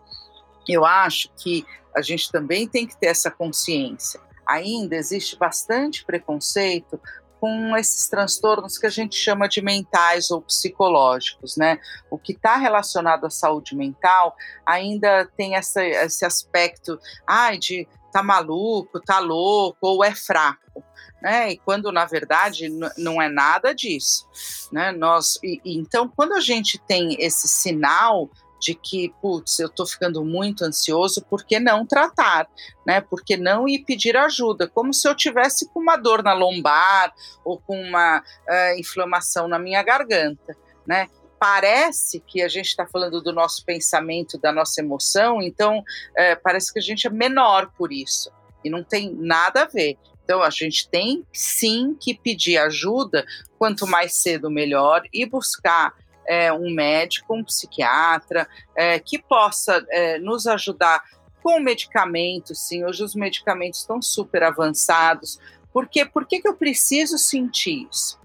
eu 0.67 0.84
acho 0.84 1.29
que 1.38 1.65
a 1.95 2.01
gente 2.01 2.31
também 2.31 2.67
tem 2.67 2.86
que 2.86 2.97
ter 2.97 3.08
essa 3.08 3.31
consciência 3.31 4.19
ainda 4.47 4.95
existe 4.95 5.38
bastante 5.38 6.05
preconceito 6.05 6.99
com 7.39 7.75
esses 7.77 8.08
transtornos 8.08 8.77
que 8.77 8.88
a 8.88 8.89
gente 8.89 9.15
chama 9.15 9.47
de 9.47 9.62
mentais 9.62 10.31
ou 10.31 10.41
psicológicos, 10.41 11.55
né? 11.58 11.79
O 12.10 12.17
que 12.17 12.31
está 12.31 12.55
relacionado 12.55 13.25
à 13.25 13.29
saúde 13.29 13.75
mental 13.75 14.36
ainda 14.65 15.29
tem 15.38 15.55
essa, 15.55 15.84
esse 15.84 16.25
aspecto, 16.25 16.99
ai, 17.27 17.58
de 17.58 17.88
tá 18.12 18.23
maluco, 18.23 18.99
tá 19.01 19.19
louco 19.19 19.77
ou 19.81 20.03
é 20.03 20.15
fraco, 20.15 20.84
né? 21.21 21.51
E 21.51 21.58
quando 21.58 21.91
na 21.91 22.05
verdade 22.05 22.69
não 22.97 23.21
é 23.21 23.27
nada 23.27 23.75
disso, 23.75 24.25
né? 24.71 24.91
Nós, 24.93 25.38
e, 25.43 25.60
então 25.65 26.08
quando 26.15 26.34
a 26.34 26.39
gente 26.39 26.79
tem 26.88 27.15
esse 27.19 27.47
sinal 27.47 28.29
de 28.65 28.73
que, 28.73 29.13
putz, 29.21 29.60
eu 29.60 29.67
estou 29.67 29.86
ficando 29.86 30.25
muito 30.25 30.65
ansioso, 30.65 31.23
por 31.30 31.45
que 31.45 31.60
não 31.60 31.86
tratar, 31.86 32.49
né? 32.86 32.99
Por 32.99 33.23
que 33.23 33.38
não 33.38 33.67
ir 33.67 33.86
pedir 33.86 34.17
ajuda? 34.17 34.67
Como 34.67 34.91
se 34.91 35.08
eu 35.08 35.13
tivesse 35.13 35.69
com 35.69 35.80
uma 35.80 35.95
dor 35.95 36.23
na 36.23 36.34
lombar 36.34 37.13
ou 37.43 37.60
com 37.60 37.80
uma 37.80 38.19
uh, 38.19 38.80
inflamação 38.80 39.47
na 39.47 39.60
minha 39.60 39.84
garganta, 39.84 40.58
né? 40.88 41.08
Parece 41.39 42.19
que 42.21 42.41
a 42.41 42.47
gente 42.47 42.65
está 42.65 42.88
falando 42.88 43.21
do 43.21 43.32
nosso 43.32 43.63
pensamento, 43.63 44.39
da 44.39 44.51
nossa 44.51 44.82
emoção, 44.82 45.43
então 45.43 45.80
uh, 45.80 46.41
parece 46.43 46.73
que 46.73 46.80
a 46.80 46.82
gente 46.82 47.06
é 47.06 47.10
menor 47.12 47.71
por 47.78 47.93
isso. 47.93 48.32
E 48.63 48.69
não 48.69 48.84
tem 48.84 49.13
nada 49.13 49.62
a 49.62 49.65
ver. 49.65 49.95
Então 50.23 50.41
a 50.41 50.49
gente 50.49 50.89
tem 50.89 51.23
sim 51.32 51.95
que 52.01 52.15
pedir 52.15 52.58
ajuda, 52.58 53.23
quanto 53.60 53.86
mais 53.86 54.15
cedo 54.15 54.49
melhor, 54.49 55.04
e 55.13 55.23
buscar 55.23 55.93
é, 56.27 56.51
um 56.51 56.73
médico, 56.73 57.35
um 57.35 57.43
psiquiatra, 57.43 58.47
é, 58.75 58.99
que 58.99 59.17
possa 59.19 59.85
é, 59.89 60.17
nos 60.19 60.47
ajudar 60.47 61.03
com 61.41 61.59
medicamentos, 61.59 62.59
sim. 62.59 62.83
Hoje 62.83 63.03
os 63.03 63.13
medicamentos 63.13 63.81
estão 63.81 64.01
super 64.01 64.41
avançados. 64.43 65.39
Por 65.71 65.88
quê? 65.88 66.03
Por 66.03 66.25
que, 66.25 66.39
que 66.39 66.47
eu 66.47 66.55
preciso 66.55 67.17
sentir 67.19 67.88
isso? 67.91 68.19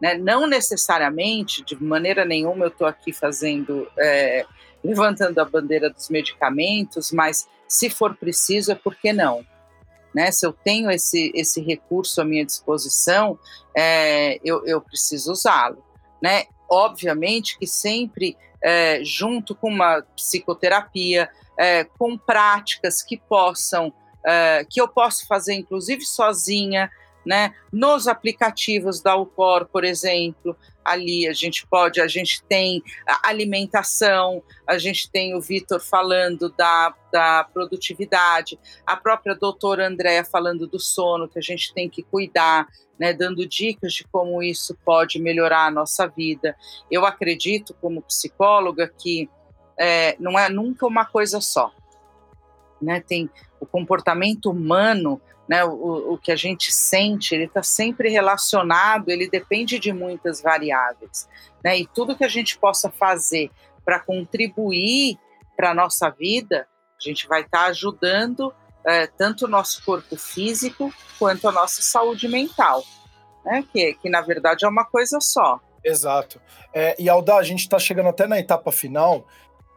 Né? 0.00 0.14
Não 0.14 0.46
necessariamente, 0.46 1.64
de 1.64 1.74
maneira 1.82 2.24
nenhuma, 2.24 2.66
eu 2.66 2.68
estou 2.68 2.86
aqui 2.86 3.12
fazendo, 3.12 3.90
é, 3.98 4.46
levantando 4.84 5.38
a 5.40 5.44
bandeira 5.44 5.90
dos 5.90 6.08
medicamentos, 6.08 7.10
mas 7.10 7.48
se 7.66 7.90
for 7.90 8.14
preciso, 8.14 8.70
é 8.70 8.74
por 8.74 8.94
que 8.94 9.12
não? 9.12 9.44
Né? 10.14 10.30
Se 10.30 10.46
eu 10.46 10.52
tenho 10.52 10.90
esse, 10.90 11.32
esse 11.34 11.60
recurso 11.60 12.20
à 12.20 12.24
minha 12.24 12.44
disposição, 12.44 13.36
é, 13.76 14.38
eu, 14.44 14.64
eu 14.64 14.80
preciso 14.80 15.32
usá-lo. 15.32 15.84
Né? 16.22 16.44
Obviamente 16.68 17.58
que 17.58 17.66
sempre 17.66 18.36
é, 18.62 19.00
junto 19.04 19.54
com 19.54 19.68
uma 19.68 20.02
psicoterapia, 20.16 21.28
é, 21.58 21.84
com 21.84 22.16
práticas 22.16 23.02
que 23.02 23.16
possam, 23.16 23.92
é, 24.24 24.64
que 24.68 24.80
eu 24.80 24.88
posso 24.88 25.26
fazer 25.26 25.54
inclusive 25.54 26.02
sozinha, 26.02 26.90
né? 27.24 27.54
Nos 27.72 28.06
aplicativos 28.06 29.00
da 29.00 29.16
UCOR, 29.16 29.66
por 29.66 29.84
exemplo, 29.84 30.56
ali 30.84 31.26
a 31.26 31.32
gente 31.32 31.66
pode, 31.66 32.00
a 32.00 32.06
gente 32.06 32.42
tem 32.44 32.82
alimentação, 33.22 34.42
a 34.66 34.76
gente 34.76 35.10
tem 35.10 35.34
o 35.34 35.40
Vitor 35.40 35.80
falando 35.80 36.50
da, 36.50 36.94
da 37.10 37.44
produtividade, 37.44 38.58
a 38.86 38.96
própria 38.96 39.34
doutora 39.34 39.86
Andréa 39.86 40.24
falando 40.24 40.66
do 40.66 40.78
sono, 40.78 41.28
que 41.28 41.38
a 41.38 41.42
gente 41.42 41.72
tem 41.72 41.88
que 41.88 42.02
cuidar, 42.02 42.68
né, 42.98 43.12
dando 43.12 43.46
dicas 43.46 43.92
de 43.94 44.04
como 44.04 44.42
isso 44.42 44.76
pode 44.84 45.18
melhorar 45.18 45.66
a 45.66 45.70
nossa 45.70 46.06
vida. 46.06 46.54
Eu 46.90 47.06
acredito, 47.06 47.74
como 47.80 48.02
psicóloga, 48.02 48.86
que 48.86 49.28
é, 49.78 50.16
não 50.20 50.38
é 50.38 50.48
nunca 50.48 50.86
uma 50.86 51.04
coisa 51.04 51.40
só. 51.40 51.72
Né? 52.80 53.00
Tem 53.00 53.28
o 53.58 53.66
comportamento 53.66 54.50
humano 54.50 55.20
né, 55.48 55.64
o, 55.64 56.14
o 56.14 56.18
que 56.18 56.32
a 56.32 56.36
gente 56.36 56.72
sente, 56.72 57.34
ele 57.34 57.44
está 57.44 57.62
sempre 57.62 58.08
relacionado, 58.08 59.10
ele 59.10 59.28
depende 59.28 59.78
de 59.78 59.92
muitas 59.92 60.40
variáveis. 60.40 61.28
Né, 61.62 61.78
e 61.78 61.86
tudo 61.86 62.16
que 62.16 62.24
a 62.24 62.28
gente 62.28 62.58
possa 62.58 62.90
fazer 62.90 63.50
para 63.84 64.00
contribuir 64.00 65.18
para 65.56 65.70
a 65.70 65.74
nossa 65.74 66.10
vida, 66.10 66.66
a 66.98 67.08
gente 67.08 67.26
vai 67.26 67.42
estar 67.42 67.64
tá 67.64 67.66
ajudando 67.66 68.52
é, 68.84 69.06
tanto 69.06 69.44
o 69.44 69.48
nosso 69.48 69.84
corpo 69.84 70.16
físico 70.16 70.92
quanto 71.18 71.48
a 71.48 71.52
nossa 71.52 71.80
saúde 71.82 72.28
mental, 72.28 72.82
né, 73.44 73.64
que, 73.72 73.94
que 73.94 74.10
na 74.10 74.20
verdade 74.20 74.64
é 74.64 74.68
uma 74.68 74.84
coisa 74.84 75.18
só. 75.20 75.60
Exato. 75.84 76.40
É, 76.72 76.96
e 76.98 77.08
Alda, 77.08 77.36
a 77.36 77.42
gente 77.42 77.60
está 77.60 77.78
chegando 77.78 78.08
até 78.08 78.26
na 78.26 78.38
etapa 78.38 78.72
final. 78.72 79.26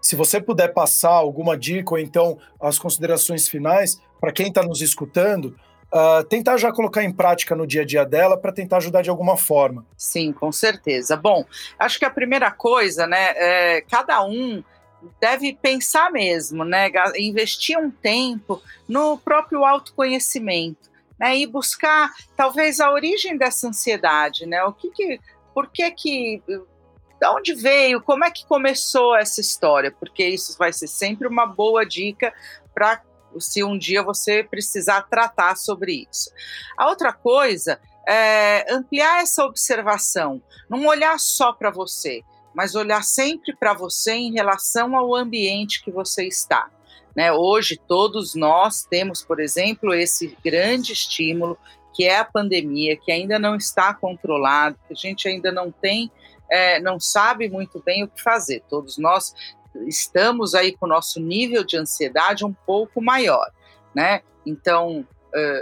Se 0.08 0.16
você 0.16 0.40
puder 0.40 0.70
passar 0.70 1.10
alguma 1.10 1.58
dica 1.58 1.92
ou 1.94 2.00
então 2.00 2.40
as 2.62 2.80
considerações 2.80 3.50
finais 3.50 4.02
para 4.22 4.32
quem 4.32 4.48
está 4.48 4.64
nos 4.64 4.82
escutando, 4.82 5.54
uh, 5.94 6.24
tentar 6.24 6.56
já 6.56 6.72
colocar 6.72 7.04
em 7.04 7.12
prática 7.12 7.54
no 7.58 7.68
dia 7.68 7.82
a 7.82 7.86
dia 7.86 8.06
dela 8.06 8.38
para 8.38 8.54
tentar 8.54 8.78
ajudar 8.78 9.02
de 9.02 9.10
alguma 9.10 9.36
forma. 9.36 9.86
Sim, 9.98 10.32
com 10.32 10.50
certeza. 10.50 11.18
Bom, 11.18 11.44
acho 11.78 12.00
que 12.00 12.06
a 12.06 12.10
primeira 12.10 12.50
coisa, 12.50 13.06
né, 13.06 13.34
é, 13.36 13.82
cada 13.82 14.24
um 14.24 14.64
deve 15.20 15.54
pensar 15.62 16.10
mesmo, 16.10 16.64
né, 16.64 16.90
investir 17.18 17.78
um 17.78 17.92
tempo 17.92 18.64
no 18.88 19.18
próprio 19.18 19.66
autoconhecimento, 19.66 20.90
né, 21.20 21.38
e 21.38 21.46
buscar 21.46 22.14
talvez 22.34 22.80
a 22.80 22.94
origem 22.94 23.38
dessa 23.38 23.68
ansiedade, 23.68 24.46
né, 24.46 24.64
o 24.64 24.72
que 24.72 24.90
que, 24.90 25.20
por 25.54 25.68
que 25.68 25.92
que 25.92 26.42
de 27.20 27.28
onde 27.28 27.54
veio, 27.54 28.02
como 28.02 28.24
é 28.24 28.32
que 28.32 28.46
começou 28.46 29.16
essa 29.16 29.42
história, 29.42 29.92
porque 29.92 30.26
isso 30.26 30.56
vai 30.58 30.72
ser 30.72 30.88
sempre 30.88 31.28
uma 31.28 31.46
boa 31.46 31.86
dica 31.86 32.34
para 32.74 33.02
se 33.40 33.64
um 33.64 33.78
dia 33.78 34.02
você 34.02 34.44
precisar 34.44 35.04
tratar 35.04 35.56
sobre 35.56 36.08
isso. 36.10 36.32
A 36.78 36.88
outra 36.88 37.12
coisa 37.12 37.80
é 38.08 38.66
ampliar 38.72 39.22
essa 39.22 39.44
observação, 39.44 40.42
não 40.70 40.86
olhar 40.86 41.20
só 41.20 41.52
para 41.52 41.70
você, 41.70 42.24
mas 42.54 42.74
olhar 42.74 43.04
sempre 43.04 43.56
para 43.56 43.74
você 43.74 44.14
em 44.14 44.34
relação 44.34 44.96
ao 44.96 45.14
ambiente 45.14 45.84
que 45.84 45.92
você 45.92 46.26
está. 46.26 46.70
Né? 47.16 47.32
Hoje, 47.32 47.80
todos 47.88 48.36
nós 48.36 48.84
temos, 48.84 49.24
por 49.24 49.40
exemplo, 49.40 49.94
esse 49.94 50.38
grande 50.44 50.94
estímulo 50.94 51.58
que 51.94 52.06
é 52.06 52.20
a 52.20 52.26
pandemia, 52.26 52.96
que 52.96 53.12
ainda 53.12 53.40
não 53.40 53.56
está 53.56 53.92
controlado, 53.92 54.78
que 54.88 54.94
a 54.94 54.96
gente 54.96 55.28
ainda 55.28 55.52
não 55.52 55.72
tem, 55.72 56.12
é, 56.50 56.80
não 56.80 57.00
sabe 57.00 57.50
muito 57.50 57.82
bem 57.84 58.04
o 58.04 58.08
que 58.08 58.22
fazer. 58.22 58.64
Todos 58.70 58.98
nós 58.98 59.34
estamos 59.88 60.56
aí 60.56 60.76
com 60.76 60.86
o 60.86 60.90
nosso 60.90 61.20
nível 61.20 61.64
de 61.64 61.78
ansiedade 61.78 62.46
um 62.46 62.54
pouco 62.54 63.02
maior, 63.02 63.52
né? 63.94 64.22
Então, 64.46 65.06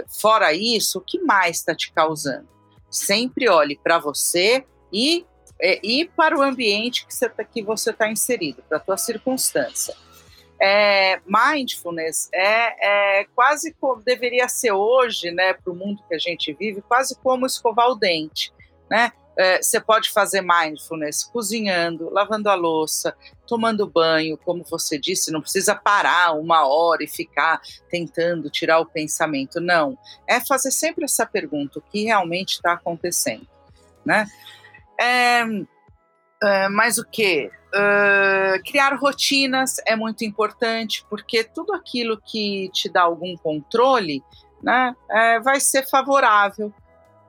fora 0.08 0.54
isso, 0.54 0.98
o 0.98 1.02
que 1.02 1.18
mais 1.18 1.56
está 1.56 1.74
te 1.74 1.92
causando? 1.92 2.48
Sempre 2.90 3.48
olhe 3.48 3.78
para 3.82 3.98
você 3.98 4.64
e, 4.92 5.26
e 5.60 6.06
para 6.16 6.38
o 6.38 6.40
ambiente 6.40 7.04
que 7.04 7.14
você 7.14 7.26
está 7.26 7.44
que 7.44 7.62
você 7.62 7.92
tá 7.92 8.10
inserido, 8.10 8.62
para 8.68 8.78
a 8.78 8.80
tua 8.80 8.96
circunstância. 8.96 9.94
É, 10.58 11.20
mindfulness 11.26 12.30
é, 12.32 13.20
é, 13.20 13.24
quase 13.34 13.74
como 13.74 14.00
deveria 14.02 14.48
ser 14.48 14.72
hoje, 14.72 15.30
né, 15.30 15.52
para 15.52 15.70
o 15.70 15.76
mundo 15.76 16.02
que 16.08 16.14
a 16.14 16.18
gente 16.18 16.50
vive, 16.54 16.80
quase 16.80 17.14
como 17.16 17.44
escovar 17.44 17.88
o 17.90 17.94
dente, 17.94 18.52
né? 18.90 19.12
É, 19.38 19.62
você 19.62 19.78
pode 19.78 20.10
fazer 20.10 20.40
mindfulness 20.40 21.24
cozinhando, 21.24 22.08
lavando 22.10 22.48
a 22.48 22.54
louça, 22.54 23.14
tomando 23.46 23.86
banho, 23.86 24.38
como 24.38 24.64
você 24.64 24.98
disse, 24.98 25.30
não 25.30 25.42
precisa 25.42 25.74
parar 25.74 26.32
uma 26.32 26.66
hora 26.66 27.04
e 27.04 27.08
ficar 27.08 27.60
tentando 27.90 28.48
tirar 28.48 28.78
o 28.78 28.86
pensamento. 28.86 29.60
Não. 29.60 29.98
É 30.26 30.40
fazer 30.40 30.70
sempre 30.70 31.04
essa 31.04 31.26
pergunta: 31.26 31.78
o 31.78 31.82
que 31.82 32.04
realmente 32.04 32.54
está 32.54 32.72
acontecendo? 32.72 33.46
Né? 34.04 34.26
É, 34.98 35.44
é, 36.42 36.68
mas 36.68 36.98
o 36.98 37.04
que? 37.04 37.50
Uh, 37.74 38.62
criar 38.64 38.94
rotinas 38.94 39.76
é 39.84 39.94
muito 39.94 40.24
importante, 40.24 41.04
porque 41.10 41.44
tudo 41.44 41.74
aquilo 41.74 42.18
que 42.18 42.70
te 42.72 42.88
dá 42.88 43.02
algum 43.02 43.36
controle 43.36 44.22
né, 44.62 44.96
é, 45.10 45.40
vai 45.40 45.60
ser 45.60 45.86
favorável 45.86 46.72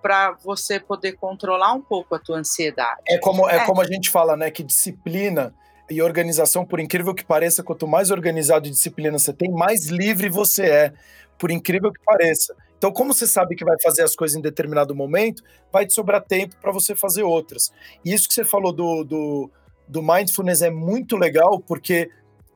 para 0.02 0.32
você 0.44 0.80
poder 0.80 1.14
controlar 1.14 1.74
um 1.74 1.82
pouco 1.82 2.16
a 2.16 2.20
tua 2.20 2.38
ansiedade. 2.38 3.02
É 3.08 3.18
como, 3.18 3.50
é, 3.50 3.58
é 3.58 3.66
como 3.66 3.82
a 3.82 3.86
gente 3.86 4.10
fala, 4.10 4.38
né, 4.38 4.52
que 4.52 4.64
disciplina 4.64 5.54
e 5.90 6.02
organização, 6.02 6.66
por 6.66 6.80
incrível 6.80 7.14
que 7.14 7.24
pareça, 7.24 7.64
quanto 7.64 7.88
mais 7.88 8.12
organizado 8.12 8.68
e 8.68 8.72
disciplina 8.72 9.18
você 9.18 9.34
tem, 9.34 9.50
mais 9.52 9.88
livre 9.88 10.30
você 10.30 10.64
é, 10.64 10.94
por 11.38 11.50
incrível 11.52 11.92
que 11.92 12.04
pareça. 12.04 12.56
Então, 12.78 12.92
como 12.92 13.14
você 13.14 13.26
sabe 13.26 13.56
que 13.56 13.66
vai 13.66 13.76
fazer 13.82 14.04
as 14.04 14.16
coisas 14.16 14.38
em 14.38 14.42
determinado 14.42 14.94
momento, 14.94 15.42
vai 15.72 15.86
te 15.86 15.94
sobrar 15.94 16.22
tempo 16.22 16.56
para 16.62 16.72
você 16.72 16.96
fazer 16.96 17.24
outras. 17.24 17.72
E 18.06 18.14
isso 18.14 18.28
que 18.28 18.34
você 18.34 18.46
falou 18.46 18.72
do, 18.72 19.04
do, 19.04 19.52
do 19.88 20.04
mindfulness 20.04 20.62
é 20.62 20.70
muito 20.70 21.16
legal, 21.16 21.60
porque 21.60 22.10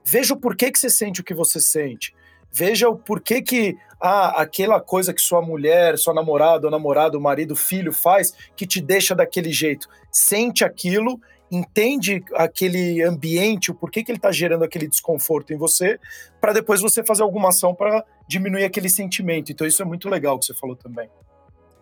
veja 0.04 0.34
o 0.34 0.40
porquê 0.40 0.72
que 0.72 0.78
você 0.78 0.90
sente 0.90 1.22
o 1.22 1.24
que 1.24 1.34
você 1.34 1.60
sente. 1.60 2.14
Veja 2.52 2.90
o 2.90 2.96
porquê 2.96 3.42
que 3.42 3.78
ah, 4.00 4.42
aquela 4.42 4.82
coisa 4.82 5.14
que 5.14 5.22
sua 5.22 5.42
mulher, 5.42 5.98
sua 5.98 6.14
namorada, 6.14 6.68
ou 6.68 6.72
namorado, 6.72 7.22
marido, 7.22 7.56
filho 7.56 7.94
faz 7.94 8.34
que 8.56 8.66
te 8.66 8.82
deixa 8.82 9.14
daquele 9.16 9.52
jeito. 9.52 9.88
Sente 10.12 10.66
aquilo, 10.66 11.20
entende 11.52 12.24
aquele 12.34 13.04
ambiente, 13.04 13.70
o 13.70 13.76
porquê 13.76 14.04
que 14.04 14.12
ele 14.12 14.18
está 14.18 14.32
gerando 14.32 14.64
aquele 14.64 14.88
desconforto 14.88 15.54
em 15.54 15.58
você, 15.58 16.00
para 16.40 16.54
depois 16.54 16.82
você 16.82 17.04
fazer 17.04 17.24
alguma 17.24 17.50
ação 17.50 17.76
para 17.76 18.04
diminuir 18.28 18.64
aquele 18.64 18.90
sentimento. 18.90 19.52
Então 19.52 19.68
isso 19.68 19.82
é 19.82 19.86
muito 19.86 20.10
legal 20.10 20.40
que 20.40 20.46
você 20.46 20.54
falou 20.54 20.76
também. 20.76 21.10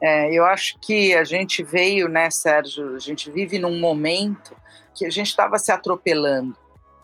É, 0.02 0.34
eu 0.34 0.46
acho 0.46 0.80
que 0.80 1.14
a 1.14 1.24
gente 1.24 1.62
veio, 1.62 2.08
né, 2.08 2.30
Sérgio? 2.32 2.96
A 2.96 3.00
gente 3.00 3.30
vive 3.30 3.60
num 3.60 3.80
momento 3.80 4.56
que 4.96 5.06
a 5.06 5.10
gente 5.10 5.28
estava 5.28 5.58
se 5.58 5.72
atropelando, 5.72 6.56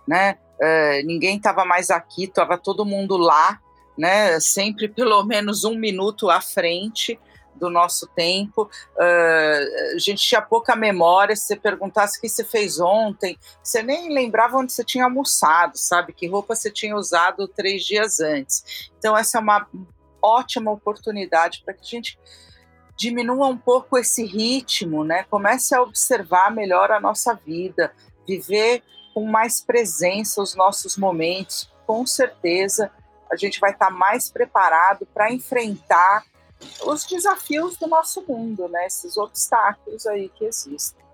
né? 0.08 0.38
Uh, 0.60 1.06
ninguém 1.06 1.38
estava 1.38 1.66
mais 1.66 1.90
aqui, 1.90 2.26
estava 2.26 2.58
todo 2.58 2.86
mundo 2.86 3.18
lá, 3.18 3.60
né? 3.98 4.40
Sempre 4.40 4.88
pelo 4.88 5.24
menos 5.26 5.64
um 5.64 5.76
minuto 5.76 6.30
à 6.30 6.40
frente 6.42 7.20
do 7.56 7.70
nosso 7.70 8.08
tempo. 8.08 8.70
Uh, 8.96 9.96
a 9.96 10.00
gente 10.00 10.22
tinha 10.22 10.42
pouca 10.42 10.76
memória. 10.76 11.36
Se 11.36 11.48
você 11.48 11.56
perguntasse 11.56 12.18
o 12.18 12.22
que 12.22 12.30
você 12.30 12.44
fez 12.44 12.80
ontem, 12.80 13.38
você 13.64 13.82
nem 13.82 14.14
lembrava 14.14 14.58
onde 14.58 14.72
você 14.72 14.84
tinha 14.84 15.06
almoçado, 15.06 15.78
sabe? 15.78 16.14
Que 16.14 16.28
roupa 16.28 16.56
você 16.56 16.70
tinha 16.70 16.96
usado 16.96 17.48
três 17.48 17.84
dias 17.84 18.20
antes. 18.20 18.90
Então, 18.98 19.18
essa 19.18 19.38
é 19.38 19.42
uma 19.42 19.68
ótima 20.22 20.72
oportunidade 20.72 21.62
para 21.64 21.74
que 21.74 21.82
a 21.82 21.90
gente 21.90 22.20
diminua 22.98 23.48
um 23.48 23.58
pouco 23.58 23.98
esse 23.98 24.26
ritmo, 24.26 25.04
né? 25.04 25.26
Comece 25.30 25.76
a 25.76 25.82
observar 25.82 26.52
melhor 26.52 26.92
a 26.92 27.00
nossa 27.00 27.34
vida, 27.34 27.92
viver 28.28 28.82
com 29.16 29.26
mais 29.26 29.62
presença 29.62 30.42
os 30.42 30.54
nossos 30.56 30.98
momentos, 30.98 31.72
com 31.88 32.06
certeza 32.06 32.92
a 33.32 33.38
gente 33.38 33.62
vai 33.62 33.72
estar 33.72 33.90
mais 33.90 34.30
preparado 34.30 35.08
para 35.14 35.32
enfrentar 35.32 36.24
os 36.86 37.06
desafios 37.06 37.78
do 37.78 37.88
nosso 37.88 38.24
mundo, 38.28 38.68
né? 38.68 38.86
Esses 38.86 39.16
obstáculos 39.18 40.06
aí 40.06 40.30
que 40.30 40.44
existem. 40.44 41.06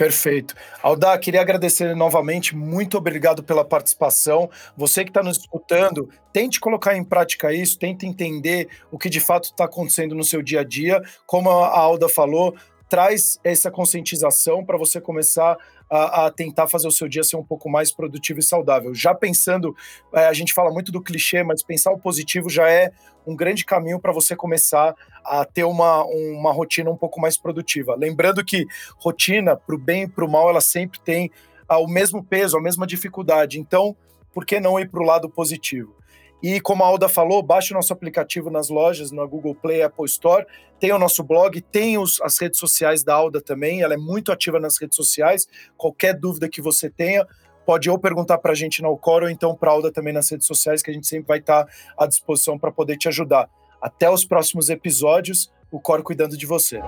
Perfeito. 0.00 0.54
Aldar, 0.82 1.20
queria 1.20 1.42
agradecer 1.42 1.94
novamente, 1.94 2.56
muito 2.56 2.96
obrigado 2.96 3.42
pela 3.42 3.62
participação. 3.62 4.48
Você 4.74 5.04
que 5.04 5.10
está 5.10 5.22
nos 5.22 5.36
escutando, 5.36 6.08
tente 6.32 6.58
colocar 6.58 6.96
em 6.96 7.04
prática 7.04 7.52
isso, 7.52 7.78
tente 7.78 8.06
entender 8.06 8.70
o 8.90 8.96
que 8.96 9.10
de 9.10 9.20
fato 9.20 9.44
está 9.44 9.66
acontecendo 9.66 10.14
no 10.14 10.24
seu 10.24 10.40
dia 10.40 10.60
a 10.60 10.64
dia. 10.64 11.02
Como 11.26 11.50
a 11.50 11.78
Alda 11.78 12.08
falou, 12.08 12.56
traz 12.90 13.38
essa 13.44 13.70
conscientização 13.70 14.64
para 14.64 14.76
você 14.76 15.00
começar 15.00 15.56
a, 15.88 16.26
a, 16.26 16.30
tentar 16.30 16.66
fazer 16.66 16.88
o 16.88 16.90
seu 16.90 17.08
dia 17.08 17.22
ser 17.22 17.36
um 17.36 17.44
pouco 17.44 17.70
mais 17.70 17.92
produtivo 17.92 18.40
e 18.40 18.42
saudável. 18.42 18.92
Já 18.92 19.14
pensando, 19.14 19.74
é, 20.12 20.26
a 20.26 20.32
gente 20.32 20.52
fala 20.52 20.72
muito 20.72 20.90
do 20.90 21.00
clichê, 21.00 21.44
mas 21.44 21.62
pensar 21.62 21.92
o 21.92 21.98
positivo 21.98 22.50
já 22.50 22.68
é 22.68 22.90
um 23.24 23.36
grande 23.36 23.64
caminho 23.64 24.00
para 24.00 24.12
você 24.12 24.34
começar 24.34 24.94
a 25.24 25.44
ter 25.44 25.62
uma, 25.62 26.04
uma 26.04 26.52
rotina 26.52 26.90
um 26.90 26.96
pouco 26.96 27.20
mais 27.20 27.38
produtiva. 27.38 27.94
Lembrando 27.94 28.44
que 28.44 28.66
rotina, 28.98 29.56
para 29.56 29.76
o 29.76 29.78
bem 29.78 30.02
e 30.02 30.08
para 30.08 30.24
o 30.24 30.30
mal, 30.30 30.50
ela 30.50 30.60
sempre 30.60 30.98
tem 30.98 31.30
ah, 31.68 31.78
o 31.78 31.86
mesmo 31.86 32.24
peso, 32.24 32.58
a 32.58 32.62
mesma 32.62 32.88
dificuldade. 32.88 33.60
Então, 33.60 33.96
por 34.34 34.44
que 34.44 34.58
não 34.58 34.80
ir 34.80 34.90
para 34.90 35.00
o 35.00 35.06
lado 35.06 35.30
positivo? 35.30 35.99
E 36.42 36.60
como 36.60 36.82
a 36.82 36.86
Alda 36.86 37.08
falou, 37.08 37.42
baixe 37.42 37.72
o 37.72 37.76
nosso 37.76 37.92
aplicativo 37.92 38.50
nas 38.50 38.68
lojas, 38.68 39.10
na 39.10 39.24
Google 39.26 39.54
Play, 39.54 39.82
Apple 39.82 40.06
Store. 40.06 40.46
Tem 40.78 40.92
o 40.92 40.98
nosso 40.98 41.22
blog, 41.22 41.60
tem 41.60 41.98
os, 41.98 42.20
as 42.22 42.38
redes 42.38 42.58
sociais 42.58 43.04
da 43.04 43.14
Alda 43.14 43.40
também. 43.40 43.82
Ela 43.82 43.94
é 43.94 43.98
muito 43.98 44.32
ativa 44.32 44.58
nas 44.58 44.80
redes 44.80 44.96
sociais. 44.96 45.46
Qualquer 45.76 46.14
dúvida 46.14 46.48
que 46.48 46.62
você 46.62 46.88
tenha, 46.88 47.26
pode 47.66 47.90
ou 47.90 47.98
perguntar 47.98 48.38
para 48.38 48.52
a 48.52 48.54
gente 48.54 48.80
na 48.80 48.88
Alcor 48.88 49.22
ou 49.22 49.28
então 49.28 49.54
para 49.54 49.70
a 49.70 49.74
Alda 49.74 49.92
também 49.92 50.12
nas 50.12 50.30
redes 50.30 50.46
sociais, 50.46 50.82
que 50.82 50.90
a 50.90 50.94
gente 50.94 51.06
sempre 51.06 51.28
vai 51.28 51.38
estar 51.38 51.64
tá 51.64 51.72
à 51.98 52.06
disposição 52.06 52.58
para 52.58 52.72
poder 52.72 52.96
te 52.96 53.08
ajudar. 53.08 53.48
Até 53.80 54.10
os 54.10 54.24
próximos 54.24 54.68
episódios, 54.68 55.52
o 55.70 55.80
Cor 55.80 56.02
cuidando 56.02 56.36
de 56.36 56.46
você. 56.46 56.80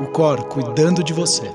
O 0.00 0.06
Cor 0.12 0.44
cuidando 0.48 1.02
de 1.04 1.12
você. 1.12 1.48